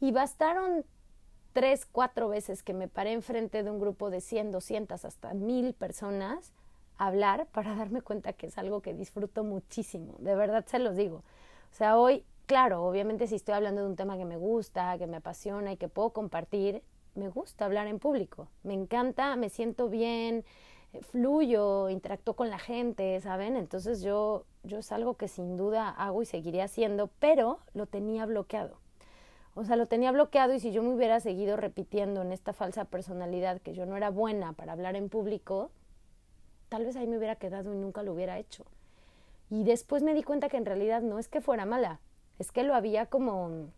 Y 0.00 0.10
bastaron 0.10 0.84
tres, 1.52 1.86
cuatro 1.86 2.28
veces 2.28 2.64
que 2.64 2.74
me 2.74 2.88
paré 2.88 3.12
enfrente 3.12 3.62
de 3.62 3.70
un 3.70 3.78
grupo 3.78 4.10
de 4.10 4.20
100, 4.20 4.50
200, 4.50 5.04
hasta 5.04 5.32
mil 5.32 5.74
personas 5.74 6.52
hablar 6.98 7.46
para 7.52 7.76
darme 7.76 8.02
cuenta 8.02 8.32
que 8.32 8.48
es 8.48 8.58
algo 8.58 8.82
que 8.82 8.94
disfruto 8.94 9.44
muchísimo. 9.44 10.16
De 10.18 10.34
verdad 10.34 10.64
se 10.66 10.80
los 10.80 10.96
digo. 10.96 11.18
O 11.70 11.74
sea, 11.76 11.98
hoy, 11.98 12.24
claro, 12.46 12.82
obviamente 12.82 13.28
si 13.28 13.36
estoy 13.36 13.54
hablando 13.54 13.82
de 13.82 13.86
un 13.86 13.96
tema 13.96 14.16
que 14.16 14.24
me 14.24 14.36
gusta, 14.36 14.98
que 14.98 15.06
me 15.06 15.18
apasiona 15.18 15.70
y 15.70 15.76
que 15.76 15.88
puedo 15.88 16.10
compartir, 16.10 16.82
me 17.16 17.28
gusta 17.28 17.64
hablar 17.64 17.86
en 17.86 17.98
público. 17.98 18.48
Me 18.62 18.74
encanta, 18.74 19.36
me 19.36 19.48
siento 19.48 19.88
bien, 19.88 20.44
eh, 20.92 21.00
fluyo, 21.02 21.88
interactúo 21.88 22.34
con 22.34 22.50
la 22.50 22.58
gente, 22.58 23.20
¿saben? 23.20 23.56
Entonces 23.56 24.02
yo, 24.02 24.44
yo 24.62 24.78
es 24.78 24.92
algo 24.92 25.14
que 25.14 25.28
sin 25.28 25.56
duda 25.56 25.88
hago 25.90 26.22
y 26.22 26.26
seguiré 26.26 26.62
haciendo, 26.62 27.10
pero 27.18 27.58
lo 27.74 27.86
tenía 27.86 28.26
bloqueado. 28.26 28.78
O 29.54 29.64
sea, 29.64 29.76
lo 29.76 29.86
tenía 29.86 30.12
bloqueado 30.12 30.52
y 30.52 30.60
si 30.60 30.70
yo 30.70 30.82
me 30.82 30.90
hubiera 30.90 31.18
seguido 31.18 31.56
repitiendo 31.56 32.20
en 32.20 32.30
esta 32.32 32.52
falsa 32.52 32.84
personalidad 32.84 33.60
que 33.62 33.72
yo 33.72 33.86
no 33.86 33.96
era 33.96 34.10
buena 34.10 34.52
para 34.52 34.72
hablar 34.72 34.96
en 34.96 35.08
público, 35.08 35.70
tal 36.68 36.84
vez 36.84 36.94
ahí 36.96 37.06
me 37.06 37.16
hubiera 37.16 37.36
quedado 37.36 37.72
y 37.72 37.76
nunca 37.76 38.02
lo 38.02 38.12
hubiera 38.12 38.38
hecho. 38.38 38.66
Y 39.48 39.64
después 39.64 40.02
me 40.02 40.12
di 40.12 40.22
cuenta 40.22 40.50
que 40.50 40.58
en 40.58 40.66
realidad 40.66 41.00
no 41.00 41.18
es 41.18 41.28
que 41.28 41.40
fuera 41.40 41.64
mala, 41.64 42.00
es 42.38 42.52
que 42.52 42.64
lo 42.64 42.74
había 42.74 43.06
como 43.06 43.70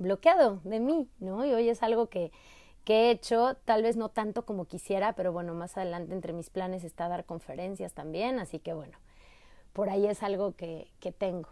bloqueado 0.00 0.60
de 0.64 0.80
mí, 0.80 1.08
¿no? 1.20 1.44
Y 1.44 1.52
hoy 1.52 1.68
es 1.68 1.82
algo 1.82 2.08
que, 2.08 2.32
que 2.84 2.94
he 2.94 3.10
hecho, 3.10 3.54
tal 3.64 3.82
vez 3.82 3.96
no 3.96 4.08
tanto 4.08 4.44
como 4.44 4.64
quisiera, 4.64 5.12
pero 5.12 5.32
bueno, 5.32 5.54
más 5.54 5.76
adelante 5.76 6.12
entre 6.14 6.32
mis 6.32 6.50
planes 6.50 6.82
está 6.82 7.08
dar 7.08 7.24
conferencias 7.24 7.92
también, 7.92 8.40
así 8.40 8.58
que 8.58 8.72
bueno, 8.72 8.98
por 9.72 9.90
ahí 9.90 10.06
es 10.06 10.22
algo 10.22 10.56
que, 10.56 10.90
que 10.98 11.12
tengo. 11.12 11.48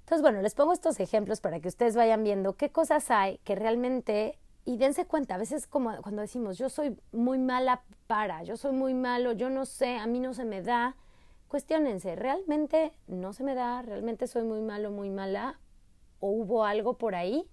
Entonces, 0.00 0.22
bueno, 0.22 0.42
les 0.42 0.54
pongo 0.54 0.72
estos 0.72 1.00
ejemplos 1.00 1.40
para 1.40 1.60
que 1.60 1.68
ustedes 1.68 1.94
vayan 1.96 2.24
viendo 2.24 2.54
qué 2.54 2.70
cosas 2.70 3.10
hay 3.10 3.38
que 3.38 3.54
realmente 3.54 4.38
y 4.64 4.76
dense 4.76 5.06
cuenta, 5.06 5.36
a 5.36 5.38
veces 5.38 5.66
como 5.66 5.96
cuando 6.02 6.20
decimos 6.20 6.58
yo 6.58 6.68
soy 6.68 6.94
muy 7.10 7.38
mala 7.38 7.82
para, 8.06 8.42
yo 8.42 8.56
soy 8.58 8.72
muy 8.72 8.92
malo, 8.92 9.32
yo 9.32 9.48
no 9.48 9.64
sé, 9.64 9.96
a 9.96 10.06
mí 10.06 10.20
no 10.20 10.34
se 10.34 10.44
me 10.44 10.60
da, 10.60 10.96
cuestionense, 11.46 12.16
¿realmente 12.16 12.92
no 13.06 13.32
se 13.32 13.44
me 13.44 13.54
da? 13.54 13.80
¿Realmente 13.80 14.26
soy 14.26 14.42
muy 14.44 14.60
malo, 14.60 14.90
muy 14.90 15.08
mala? 15.08 15.58
¿O 16.20 16.28
hubo 16.30 16.64
algo 16.64 16.98
por 16.98 17.14
ahí 17.14 17.48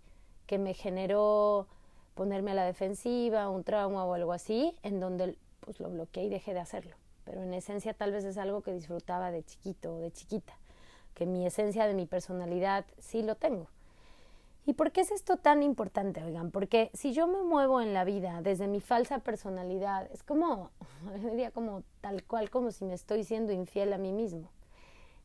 que 0.46 0.58
me 0.58 0.74
generó 0.74 1.68
ponerme 2.14 2.52
a 2.52 2.56
la 2.56 2.66
defensiva, 2.66 3.50
un 3.50 3.64
trauma 3.64 4.06
o 4.06 4.14
algo 4.14 4.34
así, 4.34 4.76
en 4.84 5.00
donde 5.00 5.38
pues 5.60 5.80
lo 5.80 5.90
bloqueé 5.90 6.26
y 6.26 6.30
dejé 6.30 6.54
de 6.54 6.60
hacerlo? 6.60 6.96
Pero 7.24 7.44
en 7.44 7.54
esencia 7.54 7.94
tal 7.94 8.12
vez 8.12 8.24
es 8.24 8.38
algo 8.38 8.62
que 8.62 8.74
disfrutaba 8.74 9.32
de 9.32 9.44
chiquito 9.44 9.96
o 9.96 10.00
de 10.00 10.12
chiquita, 10.12 10.54
que 11.14 11.26
mi 11.26 11.46
esencia 11.46 11.88
de 11.88 11.94
mi 11.94 12.06
personalidad 12.06 12.86
sí 13.00 13.24
lo 13.24 13.36
tengo. 13.36 13.68
¿Y 14.68 14.74
por 14.74 14.92
qué 14.92 15.02
es 15.02 15.12
esto 15.12 15.38
tan 15.38 15.62
importante, 15.62 16.24
oigan? 16.24 16.50
Porque 16.50 16.90
si 16.94 17.14
yo 17.14 17.28
me 17.28 17.44
muevo 17.44 17.82
en 17.82 17.94
la 17.94 18.04
vida 18.04 18.42
desde 18.42 18.68
mi 18.68 18.82
falsa 18.82 19.20
personalidad, 19.20 20.10
es 20.12 20.24
como, 20.24 20.72
diría 21.24 21.52
como 21.52 21.84
tal 22.02 22.24
cual 22.24 22.50
como 22.50 22.72
si 22.72 22.86
me 22.86 22.96
estoy 22.96 23.24
siendo 23.24 23.52
infiel 23.52 23.94
a 23.94 24.00
mí 24.00 24.12
mismo. 24.12 24.50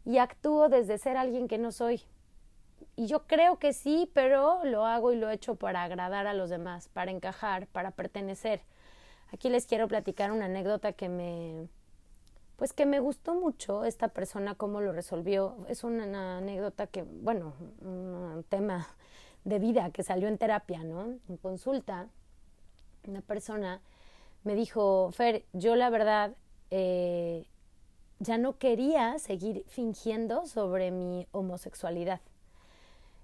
Y 0.04 0.18
actúo 0.18 0.68
desde 0.68 0.98
ser 0.98 1.16
alguien 1.16 1.48
que 1.48 1.56
no 1.56 1.72
soy. 1.72 2.02
Y 2.96 3.06
yo 3.06 3.26
creo 3.26 3.58
que 3.58 3.72
sí, 3.72 4.10
pero 4.14 4.64
lo 4.64 4.86
hago 4.86 5.12
y 5.12 5.16
lo 5.16 5.30
he 5.30 5.34
hecho 5.34 5.54
para 5.54 5.82
agradar 5.82 6.26
a 6.26 6.34
los 6.34 6.50
demás, 6.50 6.88
para 6.88 7.10
encajar, 7.10 7.66
para 7.66 7.90
pertenecer. 7.92 8.62
Aquí 9.32 9.48
les 9.48 9.66
quiero 9.66 9.88
platicar 9.88 10.32
una 10.32 10.46
anécdota 10.46 10.92
que 10.92 11.08
me, 11.08 11.68
pues 12.56 12.72
que 12.72 12.84
me 12.84 13.00
gustó 13.00 13.34
mucho 13.34 13.84
esta 13.84 14.08
persona 14.08 14.54
cómo 14.54 14.80
lo 14.80 14.92
resolvió. 14.92 15.56
Es 15.68 15.84
una 15.84 16.38
anécdota 16.38 16.86
que, 16.86 17.02
bueno, 17.02 17.54
un 17.80 18.44
tema 18.48 18.86
de 19.44 19.58
vida 19.58 19.90
que 19.90 20.02
salió 20.02 20.28
en 20.28 20.38
terapia, 20.38 20.84
¿no? 20.84 21.18
En 21.28 21.36
consulta, 21.38 22.08
una 23.06 23.22
persona 23.22 23.80
me 24.44 24.54
dijo, 24.54 25.10
Fer, 25.12 25.44
yo 25.52 25.76
la 25.76 25.90
verdad 25.90 26.34
eh, 26.70 27.46
ya 28.18 28.38
no 28.38 28.58
quería 28.58 29.18
seguir 29.18 29.64
fingiendo 29.68 30.46
sobre 30.46 30.90
mi 30.90 31.26
homosexualidad. 31.32 32.20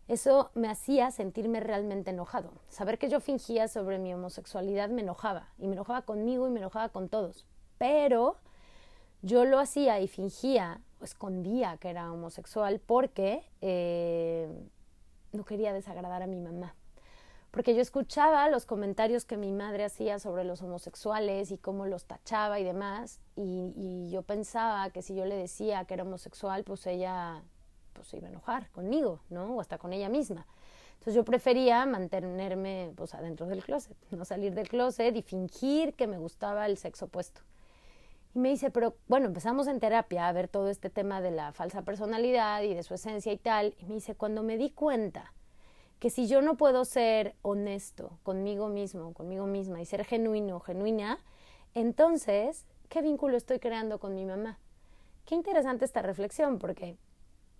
Eso 0.09 0.51
me 0.55 0.69
hacía 0.69 1.11
sentirme 1.11 1.61
realmente 1.61 2.11
enojado. 2.11 2.53
Saber 2.69 2.99
que 2.99 3.09
yo 3.09 3.21
fingía 3.21 3.66
sobre 3.66 3.99
mi 3.99 4.14
homosexualidad 4.14 4.88
me 4.88 5.03
enojaba, 5.03 5.49
y 5.59 5.66
me 5.66 5.73
enojaba 5.73 6.03
conmigo 6.03 6.47
y 6.47 6.51
me 6.51 6.61
enojaba 6.61 6.90
con 6.90 7.09
todos. 7.09 7.45
Pero 7.79 8.37
yo 9.23 9.45
lo 9.45 9.59
hacía 9.59 10.01
y 10.01 10.07
fingía, 10.07 10.81
o 11.01 11.05
escondía 11.05 11.77
que 11.79 11.90
era 11.90 12.12
homosexual 12.12 12.81
porque 12.85 13.42
eh, 13.61 14.49
no 15.33 15.45
quería 15.45 15.73
desagradar 15.73 16.23
a 16.23 16.27
mi 16.29 16.40
mamá. 16.40 16.75
Porque 17.51 17.75
yo 17.75 17.81
escuchaba 17.81 18.49
los 18.49 18.66
comentarios 18.66 19.25
que 19.25 19.37
mi 19.37 19.51
madre 19.51 19.85
hacía 19.85 20.19
sobre 20.19 20.45
los 20.45 20.62
homosexuales 20.62 21.51
y 21.51 21.59
cómo 21.59 21.87
los 21.87 22.05
tachaba 22.05 22.61
y 22.61 22.64
demás, 22.64 23.19
y, 23.35 24.09
yo 24.11 24.23
pensaba 24.23 24.90
que 24.90 25.03
si 25.03 25.14
yo 25.14 25.25
le 25.25 25.37
decía 25.37 25.85
que 25.85 25.95
era 25.95 26.05
homosexual, 26.05 26.64
pues 26.64 26.87
ella 26.87 27.42
pues 27.97 28.09
se 28.09 28.19
iba 28.19 28.29
a 28.29 28.31
enojar 28.31 28.71
conmigo, 28.71 29.21
¿no? 29.31 29.57
O 29.57 29.61
hasta 29.61 29.79
con 29.79 29.93
ella 29.93 30.09
misma. 30.09 30.47
Entonces 30.93 31.15
yo 31.15 31.25
prefería 31.25 31.85
mantenerme 31.87 32.93
pues 32.95 33.15
adentro 33.15 33.47
del 33.47 33.65
closet, 33.65 33.97
no 34.11 34.25
salir 34.25 34.55
del 34.55 34.69
closet 34.69 35.17
y 35.17 35.23
fingir 35.23 35.95
que 35.95 36.07
me 36.07 36.19
gustaba 36.19 36.67
el 36.67 36.77
sexo 36.77 37.07
opuesto. 37.07 37.41
Y 38.35 38.39
me 38.39 38.51
dice, 38.51 38.71
pero 38.71 38.97
bueno, 39.09 39.27
empezamos 39.27 39.67
en 39.67 39.81
terapia 39.81 40.29
a 40.29 40.33
ver 40.33 40.49
todo 40.49 40.69
este 40.69 40.91
tema 40.91 41.21
de 41.23 41.31
la 41.31 41.53
falsa 41.53 41.83
personalidad 41.83 42.63
y 42.63 42.75
de 42.75 42.83
su 42.83 42.93
esencia 42.95 43.33
y 43.33 43.39
tal. 43.39 43.75
Y 43.79 43.87
me 43.87 43.95
dice, 43.95 44.15
cuando 44.15 44.43
me 44.43 44.59
di 44.59 44.71
cuenta 44.71 45.33
que 45.99 46.11
si 46.11 46.27
yo 46.27 46.43
no 46.43 46.57
puedo 46.57 46.85
ser 46.85 47.35
honesto 47.43 48.19
conmigo 48.23 48.69
mismo, 48.69 49.15
conmigo 49.15 49.47
misma 49.47 49.81
y 49.81 49.87
ser 49.87 50.05
genuino, 50.05 50.61
genuina, 50.61 51.19
entonces, 51.75 52.67
¿qué 52.89 53.01
vínculo 53.01 53.37
estoy 53.37 53.59
creando 53.59 53.99
con 53.99 54.15
mi 54.15 54.25
mamá? 54.25 54.59
Qué 55.25 55.35
interesante 55.35 55.85
esta 55.85 56.03
reflexión, 56.03 56.59
porque, 56.59 56.97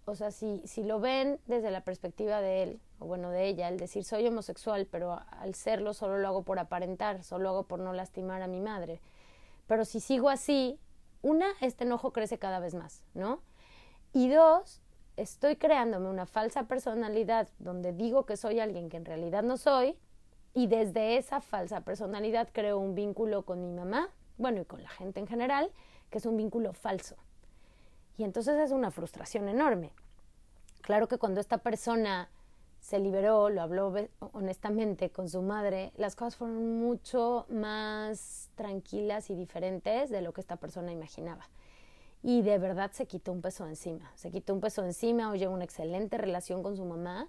o 0.06 0.14
sea, 0.14 0.30
si, 0.30 0.62
si 0.64 0.82
lo 0.82 0.98
ven 0.98 1.38
desde 1.46 1.70
la 1.70 1.82
perspectiva 1.82 2.40
de 2.40 2.62
él, 2.62 2.80
o 2.98 3.06
bueno, 3.06 3.30
de 3.30 3.46
ella, 3.46 3.68
el 3.68 3.76
decir 3.76 4.04
soy 4.04 4.26
homosexual, 4.26 4.88
pero 4.90 5.20
al 5.30 5.54
serlo 5.54 5.92
solo 5.92 6.18
lo 6.18 6.28
hago 6.28 6.42
por 6.42 6.58
aparentar, 6.58 7.22
solo 7.22 7.44
lo 7.44 7.48
hago 7.50 7.62
por 7.64 7.80
no 7.80 7.92
lastimar 7.92 8.40
a 8.40 8.46
mi 8.46 8.60
madre 8.60 9.00
pero 9.66 9.84
si 9.84 10.00
sigo 10.00 10.28
así, 10.28 10.78
una, 11.22 11.46
este 11.60 11.84
enojo 11.84 12.12
crece 12.12 12.38
cada 12.38 12.60
vez 12.60 12.74
más, 12.74 13.02
¿no? 13.14 13.40
Y 14.12 14.28
dos, 14.28 14.80
estoy 15.16 15.56
creándome 15.56 16.08
una 16.08 16.26
falsa 16.26 16.64
personalidad 16.64 17.48
donde 17.58 17.92
digo 17.92 18.26
que 18.26 18.36
soy 18.36 18.60
alguien 18.60 18.88
que 18.88 18.96
en 18.96 19.04
realidad 19.04 19.42
no 19.42 19.56
soy 19.56 19.96
y 20.54 20.68
desde 20.68 21.16
esa 21.16 21.40
falsa 21.40 21.80
personalidad 21.82 22.48
creo 22.52 22.78
un 22.78 22.94
vínculo 22.94 23.44
con 23.44 23.62
mi 23.62 23.72
mamá, 23.72 24.08
bueno, 24.38 24.60
y 24.60 24.64
con 24.64 24.82
la 24.82 24.88
gente 24.90 25.20
en 25.20 25.26
general, 25.26 25.70
que 26.10 26.18
es 26.18 26.26
un 26.26 26.36
vínculo 26.36 26.72
falso. 26.72 27.16
Y 28.16 28.24
entonces 28.24 28.57
es 28.59 28.70
una 28.70 28.90
frustración 28.90 29.48
enorme. 29.48 29.92
Claro 30.81 31.09
que 31.09 31.18
cuando 31.18 31.40
esta 31.40 31.59
persona 31.59 32.31
se 32.81 33.00
liberó, 33.00 33.50
lo 33.50 33.62
habló 33.62 33.92
honestamente 34.33 35.11
con 35.11 35.29
su 35.29 35.42
madre, 35.42 35.92
las 35.96 36.14
cosas 36.14 36.37
fueron 36.37 36.79
mucho 36.79 37.46
más 37.48 38.48
tranquilas 38.55 39.29
y 39.31 39.35
diferentes 39.35 40.09
de 40.11 40.22
lo 40.22 40.33
que 40.33 40.40
esta 40.40 40.57
persona 40.57 40.92
imaginaba. 40.92 41.48
Y 42.22 42.42
de 42.42 42.59
verdad 42.59 42.92
se 42.92 43.07
quitó 43.07 43.33
un 43.33 43.42
peso 43.42 43.66
encima, 43.66 44.12
se 44.14 44.31
quitó 44.31 44.55
un 44.55 44.61
peso 44.61 44.85
encima, 44.85 45.31
oye, 45.31 45.48
una 45.48 45.64
excelente 45.64 46.16
relación 46.16 46.62
con 46.62 46.76
su 46.76 46.85
mamá 46.85 47.29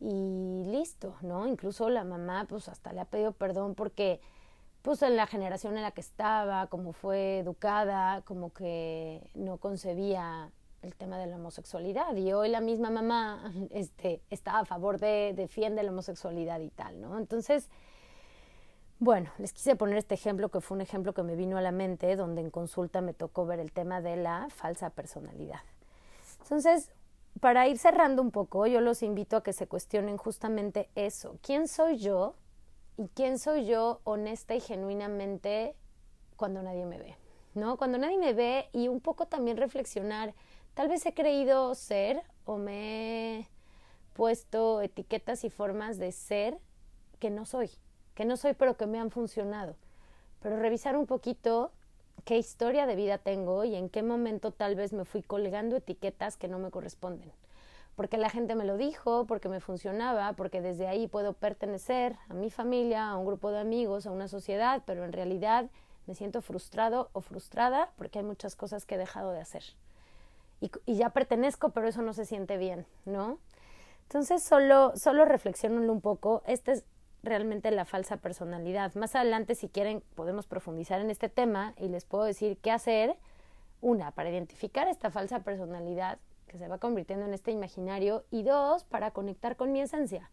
y 0.00 0.64
listo, 0.66 1.14
¿no? 1.20 1.46
Incluso 1.46 1.90
la 1.90 2.04
mamá 2.04 2.46
pues 2.48 2.68
hasta 2.68 2.92
le 2.92 3.00
ha 3.00 3.04
pedido 3.04 3.32
perdón 3.32 3.74
porque 3.74 4.20
pues 4.86 5.02
en 5.02 5.16
la 5.16 5.26
generación 5.26 5.76
en 5.76 5.82
la 5.82 5.90
que 5.90 6.00
estaba, 6.00 6.68
como 6.68 6.92
fue 6.92 7.40
educada, 7.40 8.22
como 8.22 8.52
que 8.52 9.20
no 9.34 9.56
concebía 9.56 10.52
el 10.80 10.94
tema 10.94 11.18
de 11.18 11.26
la 11.26 11.34
homosexualidad 11.34 12.14
y 12.14 12.32
hoy 12.32 12.48
la 12.50 12.60
misma 12.60 12.88
mamá 12.90 13.52
este, 13.70 14.22
está 14.30 14.60
a 14.60 14.64
favor 14.64 15.00
de, 15.00 15.32
defiende 15.36 15.82
la 15.82 15.90
homosexualidad 15.90 16.60
y 16.60 16.70
tal, 16.70 17.00
¿no? 17.00 17.18
Entonces, 17.18 17.68
bueno, 19.00 19.28
les 19.38 19.52
quise 19.52 19.74
poner 19.74 19.98
este 19.98 20.14
ejemplo 20.14 20.50
que 20.50 20.60
fue 20.60 20.76
un 20.76 20.82
ejemplo 20.82 21.14
que 21.14 21.24
me 21.24 21.34
vino 21.34 21.58
a 21.58 21.62
la 21.62 21.72
mente, 21.72 22.14
donde 22.14 22.40
en 22.40 22.50
consulta 22.50 23.00
me 23.00 23.12
tocó 23.12 23.44
ver 23.44 23.58
el 23.58 23.72
tema 23.72 24.00
de 24.00 24.14
la 24.14 24.46
falsa 24.50 24.90
personalidad. 24.90 25.62
Entonces, 26.42 26.92
para 27.40 27.66
ir 27.66 27.78
cerrando 27.78 28.22
un 28.22 28.30
poco, 28.30 28.68
yo 28.68 28.80
los 28.80 29.02
invito 29.02 29.36
a 29.36 29.42
que 29.42 29.52
se 29.52 29.66
cuestionen 29.66 30.16
justamente 30.16 30.88
eso. 30.94 31.40
¿Quién 31.42 31.66
soy 31.66 31.96
yo? 31.96 32.36
¿Y 32.96 33.08
quién 33.08 33.38
soy 33.38 33.66
yo 33.66 34.00
honesta 34.04 34.54
y 34.54 34.60
genuinamente 34.60 35.74
cuando 36.36 36.62
nadie 36.62 36.86
me 36.86 36.98
ve? 36.98 37.16
¿No? 37.54 37.76
Cuando 37.76 37.98
nadie 37.98 38.18
me 38.18 38.32
ve 38.32 38.68
y 38.72 38.88
un 38.88 39.00
poco 39.00 39.26
también 39.26 39.56
reflexionar 39.56 40.34
Tal 40.76 40.88
vez 40.88 41.06
he 41.06 41.14
creído 41.14 41.74
ser 41.74 42.22
o 42.44 42.58
me 42.58 43.38
he 43.38 43.48
puesto 44.12 44.82
etiquetas 44.82 45.42
y 45.42 45.48
formas 45.48 45.96
de 45.96 46.12
ser 46.12 46.58
que 47.18 47.30
no 47.30 47.46
soy, 47.46 47.70
que 48.14 48.26
no 48.26 48.36
soy 48.36 48.52
pero 48.52 48.76
que 48.76 48.86
me 48.86 49.00
han 49.00 49.10
funcionado. 49.10 49.74
Pero 50.42 50.58
revisar 50.58 50.98
un 50.98 51.06
poquito 51.06 51.72
qué 52.26 52.36
historia 52.36 52.84
de 52.84 52.94
vida 52.94 53.16
tengo 53.16 53.64
y 53.64 53.74
en 53.74 53.88
qué 53.88 54.02
momento 54.02 54.50
tal 54.50 54.74
vez 54.74 54.92
me 54.92 55.06
fui 55.06 55.22
colgando 55.22 55.76
etiquetas 55.76 56.36
que 56.36 56.46
no 56.46 56.58
me 56.58 56.70
corresponden. 56.70 57.32
Porque 57.96 58.18
la 58.18 58.30
gente 58.30 58.54
me 58.54 58.64
lo 58.64 58.76
dijo, 58.76 59.26
porque 59.26 59.48
me 59.48 59.60
funcionaba, 59.60 60.34
porque 60.34 60.60
desde 60.60 60.86
ahí 60.86 61.08
puedo 61.08 61.32
pertenecer 61.32 62.16
a 62.28 62.34
mi 62.34 62.50
familia, 62.50 63.08
a 63.08 63.16
un 63.16 63.26
grupo 63.26 63.50
de 63.50 63.58
amigos, 63.58 64.06
a 64.06 64.12
una 64.12 64.28
sociedad, 64.28 64.82
pero 64.86 65.04
en 65.04 65.12
realidad 65.12 65.70
me 66.06 66.14
siento 66.14 66.40
frustrado 66.42 67.10
o 67.12 67.20
frustrada 67.20 67.90
porque 67.96 68.20
hay 68.20 68.24
muchas 68.24 68.54
cosas 68.54 68.86
que 68.86 68.94
he 68.94 68.98
dejado 68.98 69.32
de 69.32 69.40
hacer 69.40 69.64
y, 70.60 70.94
ya 70.94 71.10
pertenezco, 71.10 71.70
pero 71.70 71.88
eso 71.88 72.02
no 72.02 72.12
se 72.12 72.24
siente 72.24 72.56
bien, 72.56 72.86
¿no? 73.04 73.38
Entonces, 74.02 74.42
solo, 74.42 74.92
solo 74.96 75.24
reflexionenlo 75.24 75.92
un 75.92 76.00
poco. 76.00 76.42
Esta 76.46 76.72
es 76.72 76.84
realmente 77.22 77.70
la 77.70 77.84
falsa 77.84 78.18
personalidad. 78.18 78.94
Más 78.94 79.16
adelante, 79.16 79.54
si 79.54 79.68
quieren, 79.68 80.02
podemos 80.14 80.46
profundizar 80.46 81.00
en 81.00 81.10
este 81.10 81.28
tema 81.28 81.74
y 81.76 81.88
les 81.88 82.04
puedo 82.04 82.24
decir 82.24 82.58
qué 82.58 82.70
hacer. 82.70 83.16
Una, 83.82 84.12
para 84.12 84.30
identificar 84.30 84.88
esta 84.88 85.10
falsa 85.10 85.40
personalidad 85.40 86.18
que 86.46 86.58
se 86.58 86.68
va 86.68 86.78
convirtiendo 86.78 87.26
en 87.26 87.34
este 87.34 87.50
imaginario. 87.50 88.24
Y 88.30 88.42
dos, 88.42 88.84
para 88.84 89.10
conectar 89.10 89.56
con 89.56 89.72
mi 89.72 89.80
esencia. 89.80 90.30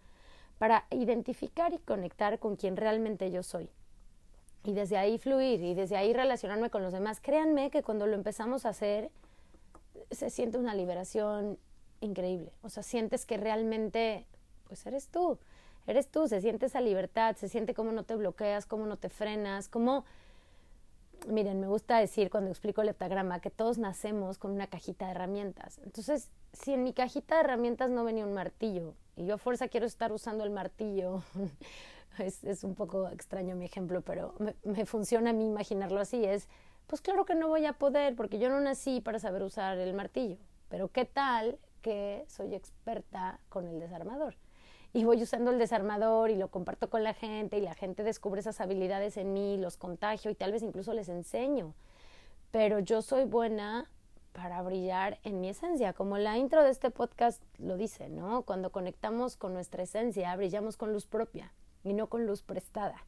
Para 0.57 0.85
identificar 0.91 1.73
y 1.73 1.79
conectar 1.79 2.39
con 2.39 2.55
quien 2.55 2.77
realmente 2.77 3.31
yo 3.31 3.43
soy. 3.43 3.69
Y 4.63 4.73
desde 4.73 4.97
ahí 4.97 5.17
fluir 5.17 5.61
y 5.61 5.73
desde 5.73 5.97
ahí 5.97 6.13
relacionarme 6.13 6.69
con 6.69 6.83
los 6.83 6.93
demás. 6.93 7.19
Créanme 7.19 7.69
que 7.69 7.83
cuando 7.83 8.07
lo 8.07 8.15
empezamos 8.15 8.65
a 8.65 8.69
hacer, 8.69 9.11
se 10.11 10.29
siente 10.29 10.57
una 10.57 10.73
liberación 10.73 11.57
increíble. 11.99 12.51
O 12.61 12.69
sea, 12.69 12.83
sientes 12.83 13.25
que 13.25 13.37
realmente, 13.37 14.25
pues 14.67 14.85
eres 14.85 15.07
tú, 15.09 15.37
eres 15.87 16.07
tú, 16.07 16.27
se 16.27 16.41
siente 16.41 16.67
esa 16.67 16.81
libertad, 16.81 17.35
se 17.35 17.49
siente 17.49 17.73
cómo 17.73 17.91
no 17.91 18.03
te 18.03 18.15
bloqueas, 18.15 18.65
cómo 18.65 18.85
no 18.85 18.97
te 18.97 19.09
frenas, 19.09 19.69
cómo... 19.69 20.05
Miren, 21.27 21.59
me 21.59 21.67
gusta 21.67 21.97
decir 21.97 22.29
cuando 22.29 22.49
explico 22.49 22.81
el 22.81 22.89
heptagrama 22.89 23.39
que 23.39 23.49
todos 23.49 23.77
nacemos 23.77 24.37
con 24.37 24.51
una 24.51 24.67
cajita 24.67 25.05
de 25.05 25.11
herramientas. 25.11 25.79
Entonces, 25.83 26.31
si 26.51 26.73
en 26.73 26.83
mi 26.83 26.93
cajita 26.93 27.35
de 27.35 27.41
herramientas 27.41 27.89
no 27.89 28.03
venía 28.03 28.25
un 28.25 28.33
martillo 28.33 28.93
y 29.15 29.25
yo 29.25 29.35
a 29.35 29.37
fuerza 29.37 29.67
quiero 29.67 29.85
estar 29.85 30.11
usando 30.11 30.43
el 30.43 30.49
martillo, 30.49 31.23
es, 32.19 32.63
un 32.63 32.75
poco 32.75 33.07
extraño 33.09 33.55
mi 33.55 33.65
ejemplo, 33.65 34.01
pero 34.01 34.35
me, 34.39 34.55
me 34.63 34.85
funciona 34.85 35.29
a 35.29 35.33
mí 35.33 35.45
imaginarlo 35.45 35.99
así, 35.99 36.25
es 36.25 36.49
pues 36.87 37.01
claro 37.01 37.25
que 37.25 37.35
no 37.35 37.47
voy 37.47 37.65
a 37.65 37.73
poder 37.73 38.15
porque 38.15 38.39
yo 38.39 38.49
no 38.49 38.59
nací 38.59 39.01
para 39.01 39.19
saber 39.19 39.43
usar 39.43 39.77
el 39.77 39.93
martillo. 39.93 40.37
Pero 40.69 40.89
qué 40.89 41.05
tal 41.05 41.59
que 41.81 42.25
soy 42.27 42.55
experta 42.55 43.39
con 43.49 43.67
el 43.67 43.79
desarmador. 43.79 44.35
Y 44.95 45.05
voy 45.05 45.23
usando 45.23 45.49
el 45.49 45.57
desarmador 45.57 46.29
y 46.29 46.35
lo 46.35 46.49
comparto 46.49 46.89
con 46.91 47.03
la 47.03 47.15
gente 47.15 47.57
y 47.57 47.61
la 47.61 47.73
gente 47.73 48.03
descubre 48.03 48.41
esas 48.41 48.61
habilidades 48.61 49.17
en 49.17 49.33
mí, 49.33 49.57
los 49.57 49.75
contagio 49.75 50.29
y 50.29 50.35
tal 50.35 50.51
vez 50.51 50.61
incluso 50.61 50.93
les 50.93 51.09
enseño. 51.09 51.73
Pero 52.51 52.77
yo 52.77 53.01
soy 53.01 53.25
buena 53.25 53.89
para 54.33 54.61
brillar 54.61 55.17
en 55.23 55.41
mi 55.41 55.49
esencia, 55.49 55.93
como 55.93 56.19
la 56.19 56.37
intro 56.37 56.63
de 56.63 56.69
este 56.69 56.91
podcast 56.91 57.41
lo 57.57 57.75
dice, 57.75 58.09
¿no? 58.09 58.43
Cuando 58.43 58.71
conectamos 58.71 59.35
con 59.35 59.53
nuestra 59.53 59.81
esencia, 59.81 60.35
brillamos 60.35 60.77
con 60.77 60.93
luz 60.93 61.07
propia 61.07 61.51
y 61.83 61.93
no 61.93 62.07
con 62.07 62.27
luz 62.27 62.43
prestada. 62.43 63.03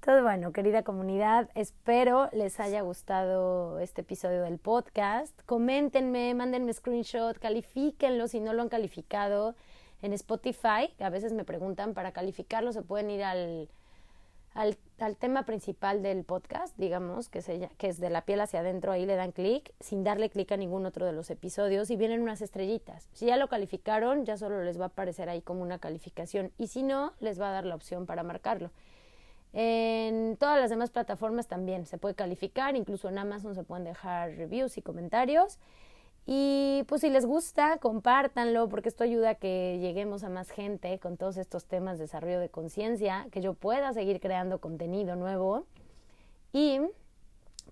Todo 0.00 0.22
bueno, 0.22 0.52
querida 0.52 0.82
comunidad, 0.82 1.50
espero 1.54 2.30
les 2.32 2.58
haya 2.58 2.80
gustado 2.80 3.78
este 3.80 4.00
episodio 4.00 4.42
del 4.42 4.58
podcast. 4.58 5.38
Coméntenme, 5.46 6.34
mándenme 6.34 6.72
screenshot, 6.72 7.38
califíquenlo 7.38 8.26
si 8.26 8.40
no 8.40 8.54
lo 8.54 8.62
han 8.62 8.70
calificado 8.70 9.54
en 10.02 10.12
Spotify. 10.12 10.94
A 10.98 11.10
veces 11.10 11.32
me 11.32 11.44
preguntan 11.44 11.94
para 11.94 12.12
calificarlo, 12.12 12.72
se 12.72 12.82
pueden 12.82 13.10
ir 13.10 13.22
al, 13.22 13.68
al, 14.54 14.76
al 14.98 15.16
tema 15.16 15.44
principal 15.44 16.02
del 16.02 16.24
podcast, 16.24 16.76
digamos, 16.76 17.28
que, 17.28 17.42
se, 17.42 17.68
que 17.78 17.88
es 17.88 18.00
de 18.00 18.10
la 18.10 18.22
piel 18.22 18.40
hacia 18.40 18.60
adentro, 18.60 18.92
ahí 18.92 19.06
le 19.06 19.16
dan 19.16 19.32
clic, 19.32 19.72
sin 19.80 20.02
darle 20.04 20.30
clic 20.30 20.50
a 20.52 20.56
ningún 20.56 20.86
otro 20.86 21.06
de 21.06 21.12
los 21.12 21.30
episodios 21.30 21.90
y 21.90 21.96
vienen 21.96 22.22
unas 22.22 22.42
estrellitas. 22.42 23.08
Si 23.12 23.26
ya 23.26 23.36
lo 23.36 23.48
calificaron, 23.48 24.24
ya 24.24 24.36
solo 24.36 24.62
les 24.62 24.78
va 24.78 24.84
a 24.84 24.88
aparecer 24.88 25.28
ahí 25.28 25.42
como 25.42 25.62
una 25.62 25.78
calificación 25.78 26.52
y 26.58 26.68
si 26.68 26.82
no, 26.82 27.12
les 27.20 27.40
va 27.40 27.50
a 27.50 27.52
dar 27.52 27.64
la 27.64 27.74
opción 27.74 28.06
para 28.06 28.22
marcarlo. 28.22 28.70
En 29.52 30.36
todas 30.36 30.60
las 30.60 30.70
demás 30.70 30.90
plataformas 30.90 31.48
también 31.48 31.84
se 31.84 31.98
puede 31.98 32.14
calificar, 32.14 32.76
incluso 32.76 33.08
en 33.08 33.18
Amazon 33.18 33.54
se 33.54 33.64
pueden 33.64 33.84
dejar 33.84 34.30
reviews 34.36 34.78
y 34.78 34.82
comentarios. 34.82 35.58
Y 36.26 36.84
pues 36.86 37.00
si 37.00 37.10
les 37.10 37.26
gusta, 37.26 37.78
compártanlo 37.78 38.68
porque 38.68 38.88
esto 38.88 39.04
ayuda 39.04 39.30
a 39.30 39.34
que 39.34 39.78
lleguemos 39.80 40.22
a 40.22 40.28
más 40.28 40.50
gente 40.50 40.98
con 40.98 41.16
todos 41.16 41.36
estos 41.36 41.64
temas 41.64 41.98
de 41.98 42.04
desarrollo 42.04 42.40
de 42.40 42.48
conciencia, 42.48 43.26
que 43.32 43.40
yo 43.40 43.54
pueda 43.54 43.92
seguir 43.92 44.20
creando 44.20 44.60
contenido 44.60 45.16
nuevo. 45.16 45.66
Y 46.52 46.80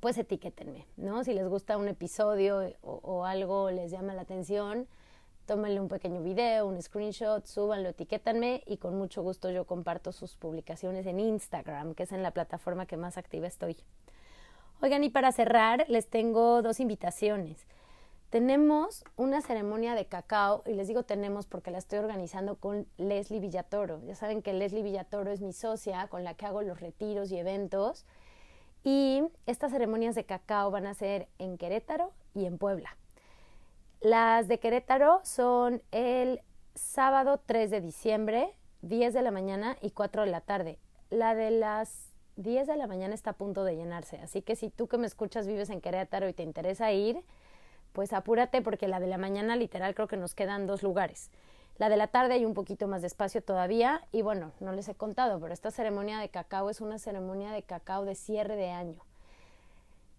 pues 0.00 0.16
etiquétenme, 0.18 0.86
¿no? 0.96 1.24
Si 1.24 1.32
les 1.32 1.48
gusta 1.48 1.76
un 1.76 1.88
episodio 1.88 2.60
o, 2.82 3.24
algo 3.24 3.70
les 3.70 3.90
llama 3.90 4.14
la 4.14 4.22
atención, 4.22 4.86
tómenle 5.46 5.80
un 5.80 5.88
pequeño 5.88 6.22
video, 6.22 6.66
un 6.66 6.80
screenshot, 6.80 7.44
súbanlo, 7.46 7.88
etiquétanme 7.88 8.62
y 8.66 8.76
con 8.76 8.96
mucho 8.96 9.22
gusto 9.22 9.50
yo 9.50 9.66
comparto 9.66 10.12
sus 10.12 10.36
publicaciones 10.36 11.06
en 11.06 11.20
Instagram, 11.20 11.94
que 11.94 12.04
es 12.04 12.12
en 12.12 12.22
la 12.22 12.30
plataforma 12.30 12.86
que 12.86 12.96
más 12.96 13.18
activa 13.18 13.46
estoy. 13.46 13.76
Oigan, 14.80 15.02
y 15.02 15.10
para 15.10 15.32
cerrar, 15.32 15.84
les 15.88 16.08
tengo 16.08 16.62
dos 16.62 16.78
invitaciones. 16.78 17.66
Tenemos 18.30 19.04
una 19.16 19.40
ceremonia 19.40 19.94
de 19.94 20.04
cacao, 20.04 20.62
y 20.66 20.74
les 20.74 20.86
digo 20.86 21.02
tenemos 21.02 21.46
porque 21.46 21.70
la 21.70 21.78
estoy 21.78 21.98
organizando 21.98 22.56
con 22.56 22.86
Leslie 22.98 23.40
Villatoro. 23.40 24.02
Ya 24.04 24.14
saben 24.14 24.42
que 24.42 24.52
Leslie 24.52 24.82
Villatoro 24.82 25.30
es 25.30 25.40
mi 25.40 25.54
socia 25.54 26.08
con 26.08 26.24
la 26.24 26.34
que 26.34 26.44
hago 26.44 26.60
los 26.60 26.78
retiros 26.78 27.32
y 27.32 27.38
eventos. 27.38 28.04
Y 28.84 29.22
estas 29.46 29.72
ceremonias 29.72 30.14
de 30.14 30.24
cacao 30.24 30.70
van 30.70 30.86
a 30.86 30.92
ser 30.92 31.28
en 31.38 31.56
Querétaro 31.56 32.12
y 32.34 32.44
en 32.44 32.58
Puebla. 32.58 32.96
Las 34.02 34.46
de 34.46 34.60
Querétaro 34.60 35.20
son 35.24 35.82
el 35.90 36.42
sábado 36.74 37.40
3 37.46 37.70
de 37.70 37.80
diciembre, 37.80 38.54
10 38.82 39.14
de 39.14 39.22
la 39.22 39.30
mañana 39.30 39.78
y 39.80 39.90
4 39.92 40.26
de 40.26 40.30
la 40.30 40.42
tarde. 40.42 40.78
La 41.08 41.34
de 41.34 41.50
las 41.50 42.12
10 42.36 42.66
de 42.66 42.76
la 42.76 42.86
mañana 42.86 43.14
está 43.14 43.30
a 43.30 43.36
punto 43.38 43.64
de 43.64 43.74
llenarse, 43.74 44.18
así 44.18 44.42
que 44.42 44.54
si 44.54 44.68
tú 44.68 44.86
que 44.86 44.98
me 44.98 45.06
escuchas 45.06 45.46
vives 45.46 45.70
en 45.70 45.80
Querétaro 45.80 46.28
y 46.28 46.34
te 46.34 46.42
interesa 46.42 46.92
ir, 46.92 47.24
pues 47.98 48.12
apúrate 48.12 48.62
porque 48.62 48.86
la 48.86 49.00
de 49.00 49.08
la 49.08 49.18
mañana 49.18 49.56
literal 49.56 49.92
creo 49.92 50.06
que 50.06 50.16
nos 50.16 50.36
quedan 50.36 50.68
dos 50.68 50.84
lugares. 50.84 51.32
La 51.78 51.88
de 51.88 51.96
la 51.96 52.06
tarde 52.06 52.34
hay 52.34 52.44
un 52.44 52.54
poquito 52.54 52.86
más 52.86 53.00
de 53.00 53.08
espacio 53.08 53.42
todavía 53.42 54.02
y 54.12 54.22
bueno, 54.22 54.52
no 54.60 54.70
les 54.70 54.88
he 54.88 54.94
contado, 54.94 55.40
pero 55.40 55.52
esta 55.52 55.72
ceremonia 55.72 56.20
de 56.20 56.28
cacao 56.28 56.70
es 56.70 56.80
una 56.80 57.00
ceremonia 57.00 57.50
de 57.50 57.64
cacao 57.64 58.04
de 58.04 58.14
cierre 58.14 58.54
de 58.54 58.70
año 58.70 59.02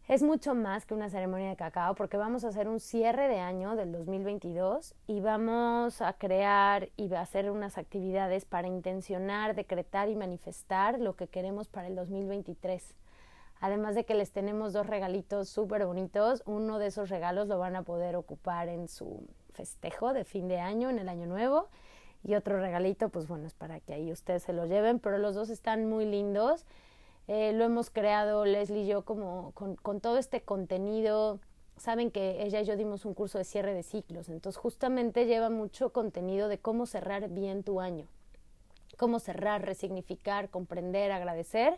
es 0.09 0.23
mucho 0.23 0.55
más 0.55 0.87
que 0.87 0.95
una 0.95 1.11
ceremonia 1.11 1.49
de 1.49 1.55
cacao 1.55 1.93
porque 1.93 2.17
vamos 2.17 2.43
a 2.43 2.47
hacer 2.47 2.67
un 2.67 2.79
cierre 2.79 3.27
de 3.27 3.39
año 3.39 3.75
del 3.75 3.91
2022 3.91 4.95
y 5.05 5.21
vamos 5.21 6.01
a 6.01 6.13
crear 6.13 6.89
y 6.97 7.13
a 7.13 7.21
hacer 7.21 7.51
unas 7.51 7.77
actividades 7.77 8.43
para 8.43 8.67
intencionar, 8.67 9.55
decretar 9.55 10.09
y 10.09 10.15
manifestar 10.15 10.99
lo 10.99 11.15
que 11.15 11.27
queremos 11.27 11.67
para 11.67 11.87
el 11.87 11.95
2023. 11.95 12.83
Además 13.61 13.93
de 13.95 14.05
que 14.05 14.13
les 14.13 14.31
tenemos 14.31 14.71
dos 14.71 14.87
regalitos 14.87 15.49
súper 15.49 15.85
bonitos. 15.85 16.43
Uno 16.45 16.79
de 16.79 16.87
esos 16.87 17.09
regalos 17.09 17.47
lo 17.47 17.59
van 17.59 17.75
a 17.75 17.83
poder 17.83 18.15
ocupar 18.15 18.69
en 18.69 18.87
su 18.87 19.27
festejo 19.51 20.13
de 20.13 20.23
fin 20.23 20.47
de 20.47 20.59
año, 20.59 20.89
en 20.89 20.97
el 20.97 21.09
año 21.09 21.25
nuevo. 21.25 21.67
Y 22.23 22.35
otro 22.35 22.59
regalito, 22.59 23.09
pues 23.09 23.27
bueno, 23.27 23.47
es 23.47 23.53
para 23.53 23.79
que 23.81 23.93
ahí 23.93 24.11
ustedes 24.11 24.43
se 24.43 24.53
lo 24.53 24.65
lleven. 24.65 24.99
Pero 24.99 25.17
los 25.17 25.35
dos 25.35 25.49
están 25.49 25.89
muy 25.89 26.05
lindos. 26.05 26.65
Eh, 27.27 27.51
lo 27.51 27.65
hemos 27.65 27.89
creado 27.89 28.45
Leslie 28.45 28.83
y 28.83 28.87
yo 28.87 29.03
como 29.03 29.51
con, 29.51 29.75
con 29.75 29.99
todo 29.99 30.17
este 30.17 30.41
contenido. 30.41 31.39
Saben 31.75 32.11
que 32.11 32.43
ella 32.43 32.61
y 32.61 32.65
yo 32.65 32.77
dimos 32.77 33.03
un 33.03 33.13
curso 33.13 33.37
de 33.37 33.43
cierre 33.43 33.73
de 33.73 33.83
ciclos. 33.83 34.29
Entonces 34.29 34.57
justamente 34.57 35.25
lleva 35.25 35.49
mucho 35.49 35.91
contenido 35.91 36.47
de 36.47 36.59
cómo 36.59 36.85
cerrar 36.85 37.27
bien 37.29 37.63
tu 37.63 37.81
año. 37.81 38.07
Cómo 38.97 39.19
cerrar, 39.19 39.65
resignificar, 39.65 40.49
comprender, 40.49 41.11
agradecer. 41.11 41.77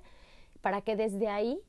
Para 0.62 0.82
que 0.82 0.96
desde 0.96 1.28
ahí 1.28 1.60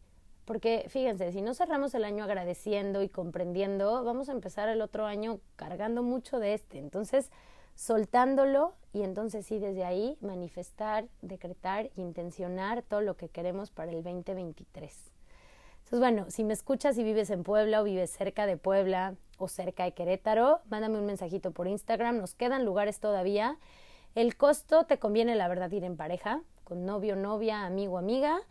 porque 0.44 0.86
fíjense, 0.88 1.30
si 1.32 1.40
no 1.40 1.54
cerramos 1.54 1.94
el 1.94 2.04
año 2.04 2.24
agradeciendo 2.24 3.02
y 3.02 3.08
comprendiendo, 3.08 4.02
vamos 4.04 4.28
a 4.28 4.32
empezar 4.32 4.68
el 4.68 4.80
otro 4.80 5.06
año 5.06 5.40
cargando 5.56 6.02
mucho 6.02 6.38
de 6.40 6.54
este. 6.54 6.78
Entonces, 6.78 7.30
soltándolo 7.74 8.74
y 8.92 9.02
entonces 9.02 9.46
sí, 9.46 9.58
desde 9.58 9.84
ahí 9.84 10.18
manifestar, 10.20 11.06
decretar, 11.20 11.90
intencionar 11.96 12.82
todo 12.82 13.00
lo 13.00 13.16
que 13.16 13.28
queremos 13.28 13.70
para 13.70 13.92
el 13.92 14.02
2023. 14.02 15.12
Entonces, 15.78 15.98
bueno, 15.98 16.26
si 16.28 16.42
me 16.42 16.54
escuchas 16.54 16.98
y 16.98 17.04
vives 17.04 17.30
en 17.30 17.44
Puebla 17.44 17.80
o 17.80 17.84
vives 17.84 18.10
cerca 18.10 18.46
de 18.46 18.56
Puebla 18.56 19.14
o 19.38 19.46
cerca 19.46 19.84
de 19.84 19.92
Querétaro, 19.92 20.60
mándame 20.68 20.98
un 20.98 21.06
mensajito 21.06 21.52
por 21.52 21.68
Instagram. 21.68 22.18
Nos 22.18 22.34
quedan 22.34 22.64
lugares 22.64 22.98
todavía. 22.98 23.58
El 24.14 24.36
costo 24.36 24.84
te 24.84 24.98
conviene, 24.98 25.36
la 25.36 25.48
verdad, 25.48 25.70
ir 25.70 25.84
en 25.84 25.96
pareja, 25.96 26.42
con 26.64 26.84
novio, 26.84 27.14
novia, 27.14 27.64
amigo, 27.64 27.98
amiga 27.98 28.42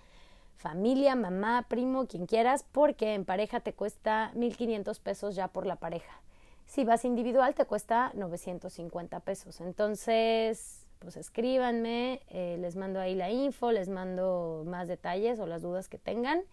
familia, 0.62 1.16
mamá, 1.16 1.66
primo, 1.68 2.06
quien 2.06 2.28
quieras, 2.28 2.64
porque 2.72 3.16
en 3.16 3.26
pareja 3.26 3.60
te 3.60 3.74
cuesta 3.74 4.32
1.500 4.36 5.00
pesos 5.00 5.36
ya 5.36 5.48
por 5.48 5.66
la 5.66 5.78
pareja. 5.78 6.22
Si 6.68 6.86
vas 6.86 7.04
individual 7.04 7.56
te 7.56 7.66
cuesta 7.66 8.12
950 8.14 9.20
pesos. 9.22 9.60
Entonces, 9.60 10.86
pues 11.00 11.18
escríbanme, 11.18 12.22
eh, 12.30 12.58
les 12.60 12.76
mando 12.76 13.00
ahí 13.00 13.16
la 13.16 13.32
info, 13.32 13.72
les 13.72 13.90
mando 13.90 14.64
más 14.66 14.88
detalles 14.88 15.40
o 15.40 15.48
las 15.48 15.64
dudas 15.64 15.90
que 15.90 15.98
tengan. 15.98 16.44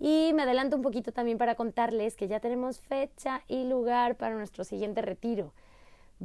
Y 0.00 0.32
me 0.34 0.42
adelanto 0.42 0.76
un 0.76 0.82
poquito 0.82 1.12
también 1.12 1.38
para 1.38 1.54
contarles 1.54 2.16
que 2.16 2.28
ya 2.28 2.40
tenemos 2.40 2.80
fecha 2.80 3.42
y 3.48 3.64
lugar 3.64 4.16
para 4.16 4.34
nuestro 4.34 4.64
siguiente 4.64 5.02
retiro. 5.02 5.52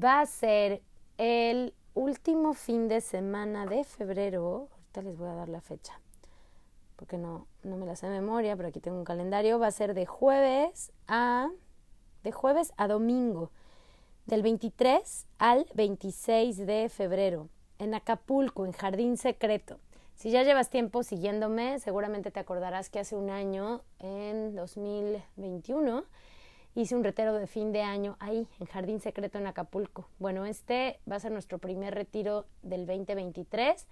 Va 0.02 0.22
a 0.22 0.26
ser 0.26 0.82
el 1.18 1.74
último 1.94 2.54
fin 2.54 2.88
de 2.88 3.02
semana 3.02 3.66
de 3.66 3.84
febrero. 3.84 4.70
Ahorita 4.72 5.02
les 5.02 5.18
voy 5.18 5.30
a 5.30 5.34
dar 5.34 5.50
la 5.50 5.62
fecha 5.62 6.00
porque 7.02 7.18
no, 7.18 7.48
no 7.64 7.78
me 7.78 7.88
la 7.88 7.96
sé 7.96 8.06
de 8.06 8.22
memoria, 8.22 8.56
pero 8.56 8.70
aquí 8.70 8.80
tengo 8.80 9.00
un 9.00 9.06
calendario, 9.06 9.58
va 9.58 9.66
a 9.66 9.72
ser 9.72 9.96
de 9.96 10.06
jueves 10.06 10.92
a, 11.08 11.50
de 12.24 12.32
jueves 12.32 12.74
a 12.78 12.88
domingo, 12.88 13.50
del 14.28 14.44
23 14.44 15.26
al 15.40 15.66
26 15.74 16.58
de 16.58 16.90
febrero, 16.90 17.50
en 17.80 17.96
Acapulco, 17.96 18.68
en 18.68 18.72
Jardín 18.72 19.18
Secreto. 19.18 19.80
Si 20.14 20.30
ya 20.30 20.44
llevas 20.44 20.70
tiempo 20.70 21.02
siguiéndome, 21.02 21.80
seguramente 21.80 22.30
te 22.30 22.40
acordarás 22.40 22.92
que 22.92 23.00
hace 23.00 23.16
un 23.16 23.32
año, 23.32 23.82
en 23.98 24.54
2021, 24.54 26.04
hice 26.76 26.96
un 26.96 27.04
retiro 27.04 27.34
de 27.34 27.48
fin 27.48 27.72
de 27.72 27.82
año 27.82 28.16
ahí, 28.20 28.48
en 28.60 28.68
Jardín 28.68 29.00
Secreto 29.00 29.40
en 29.40 29.48
Acapulco. 29.48 30.08
Bueno, 30.20 30.46
este 30.46 31.00
va 31.12 31.16
a 31.16 31.20
ser 31.20 31.32
nuestro 31.32 31.58
primer 31.58 31.96
retiro 31.96 32.46
del 32.62 32.86
2023 32.86 33.88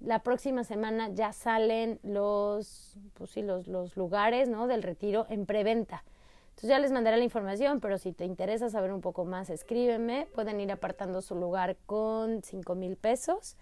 la 0.00 0.20
próxima 0.20 0.64
semana 0.64 1.08
ya 1.10 1.32
salen 1.32 2.00
los, 2.02 2.98
pues 3.14 3.30
sí, 3.30 3.42
los, 3.42 3.66
los 3.66 3.96
lugares 3.96 4.48
¿no? 4.48 4.66
del 4.66 4.82
retiro 4.82 5.26
en 5.28 5.46
preventa. 5.46 6.04
Entonces 6.50 6.70
ya 6.70 6.78
les 6.78 6.92
mandaré 6.92 7.16
la 7.16 7.24
información, 7.24 7.80
pero 7.80 7.98
si 7.98 8.12
te 8.12 8.24
interesa 8.24 8.68
saber 8.68 8.92
un 8.92 9.00
poco 9.00 9.24
más, 9.24 9.50
escríbeme. 9.50 10.28
Pueden 10.34 10.60
ir 10.60 10.70
apartando 10.70 11.20
su 11.20 11.34
lugar 11.34 11.76
con 11.86 12.42
cinco 12.42 12.74
mil 12.76 12.96
pesos. 12.96 13.56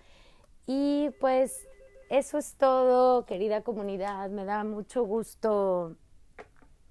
Y 0.66 1.10
pues 1.18 1.66
eso 2.10 2.36
es 2.36 2.54
todo, 2.56 3.24
querida 3.24 3.62
comunidad. 3.62 4.28
Me 4.28 4.44
da 4.44 4.62
mucho 4.64 5.04
gusto 5.04 5.96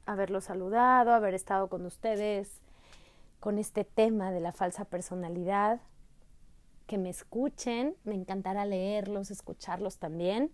haberlos 0.08 0.46
saludado, 0.46 1.14
haber 1.14 1.36
estado 1.36 1.68
con 1.68 1.86
ustedes 1.86 2.62
con 3.40 3.58
este 3.58 3.84
tema 3.84 4.32
de 4.32 4.40
la 4.40 4.52
falsa 4.52 4.86
personalidad 4.86 5.82
que 6.92 6.98
me 6.98 7.10
escuchen, 7.10 7.96
me 8.04 8.16
encantará 8.16 8.66
leerlos, 8.66 9.32
escucharlos 9.32 9.98
también. 9.98 10.52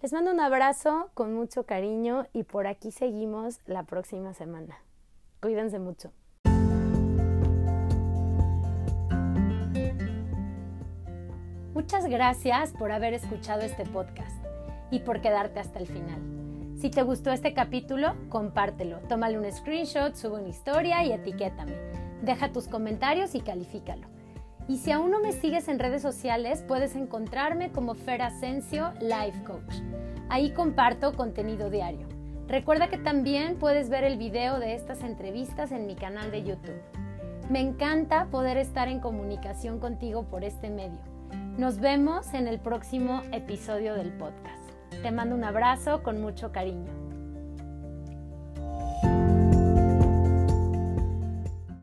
Les 0.00 0.12
mando 0.12 0.30
un 0.30 0.38
abrazo 0.38 1.10
con 1.14 1.34
mucho 1.34 1.66
cariño 1.66 2.28
y 2.32 2.44
por 2.44 2.68
aquí 2.68 2.92
seguimos 2.92 3.58
la 3.66 3.82
próxima 3.82 4.34
semana. 4.34 4.78
Cuídense 5.42 5.80
mucho. 5.80 6.12
Muchas 11.74 12.06
gracias 12.06 12.72
por 12.74 12.92
haber 12.92 13.14
escuchado 13.14 13.62
este 13.62 13.84
podcast 13.84 14.40
y 14.92 15.00
por 15.00 15.20
quedarte 15.20 15.58
hasta 15.58 15.80
el 15.80 15.88
final. 15.88 16.20
Si 16.76 16.88
te 16.88 17.02
gustó 17.02 17.32
este 17.32 17.52
capítulo, 17.52 18.14
compártelo, 18.28 19.00
tómale 19.08 19.36
un 19.40 19.50
screenshot, 19.50 20.14
sube 20.14 20.38
una 20.38 20.50
historia 20.50 21.02
y 21.02 21.10
etiquétame. 21.10 21.74
Deja 22.22 22.52
tus 22.52 22.68
comentarios 22.68 23.34
y 23.34 23.40
califícalo. 23.40 24.17
Y 24.68 24.76
si 24.76 24.92
aún 24.92 25.10
no 25.10 25.20
me 25.20 25.32
sigues 25.32 25.66
en 25.68 25.78
redes 25.78 26.02
sociales, 26.02 26.62
puedes 26.68 26.94
encontrarme 26.94 27.72
como 27.72 27.94
Fer 27.94 28.20
Asensio 28.20 28.92
Life 29.00 29.42
Coach. 29.44 29.80
Ahí 30.28 30.50
comparto 30.50 31.14
contenido 31.14 31.70
diario. 31.70 32.06
Recuerda 32.48 32.88
que 32.88 32.98
también 32.98 33.56
puedes 33.56 33.88
ver 33.88 34.04
el 34.04 34.18
video 34.18 34.58
de 34.58 34.74
estas 34.74 35.02
entrevistas 35.02 35.72
en 35.72 35.86
mi 35.86 35.94
canal 35.94 36.30
de 36.30 36.44
YouTube. 36.44 36.82
Me 37.48 37.60
encanta 37.60 38.26
poder 38.26 38.58
estar 38.58 38.88
en 38.88 39.00
comunicación 39.00 39.80
contigo 39.80 40.24
por 40.24 40.44
este 40.44 40.68
medio. 40.68 41.00
Nos 41.56 41.80
vemos 41.80 42.34
en 42.34 42.46
el 42.46 42.58
próximo 42.58 43.22
episodio 43.32 43.94
del 43.94 44.12
podcast. 44.12 44.68
Te 45.02 45.10
mando 45.10 45.34
un 45.34 45.44
abrazo 45.44 46.02
con 46.02 46.20
mucho 46.20 46.52
cariño. 46.52 47.07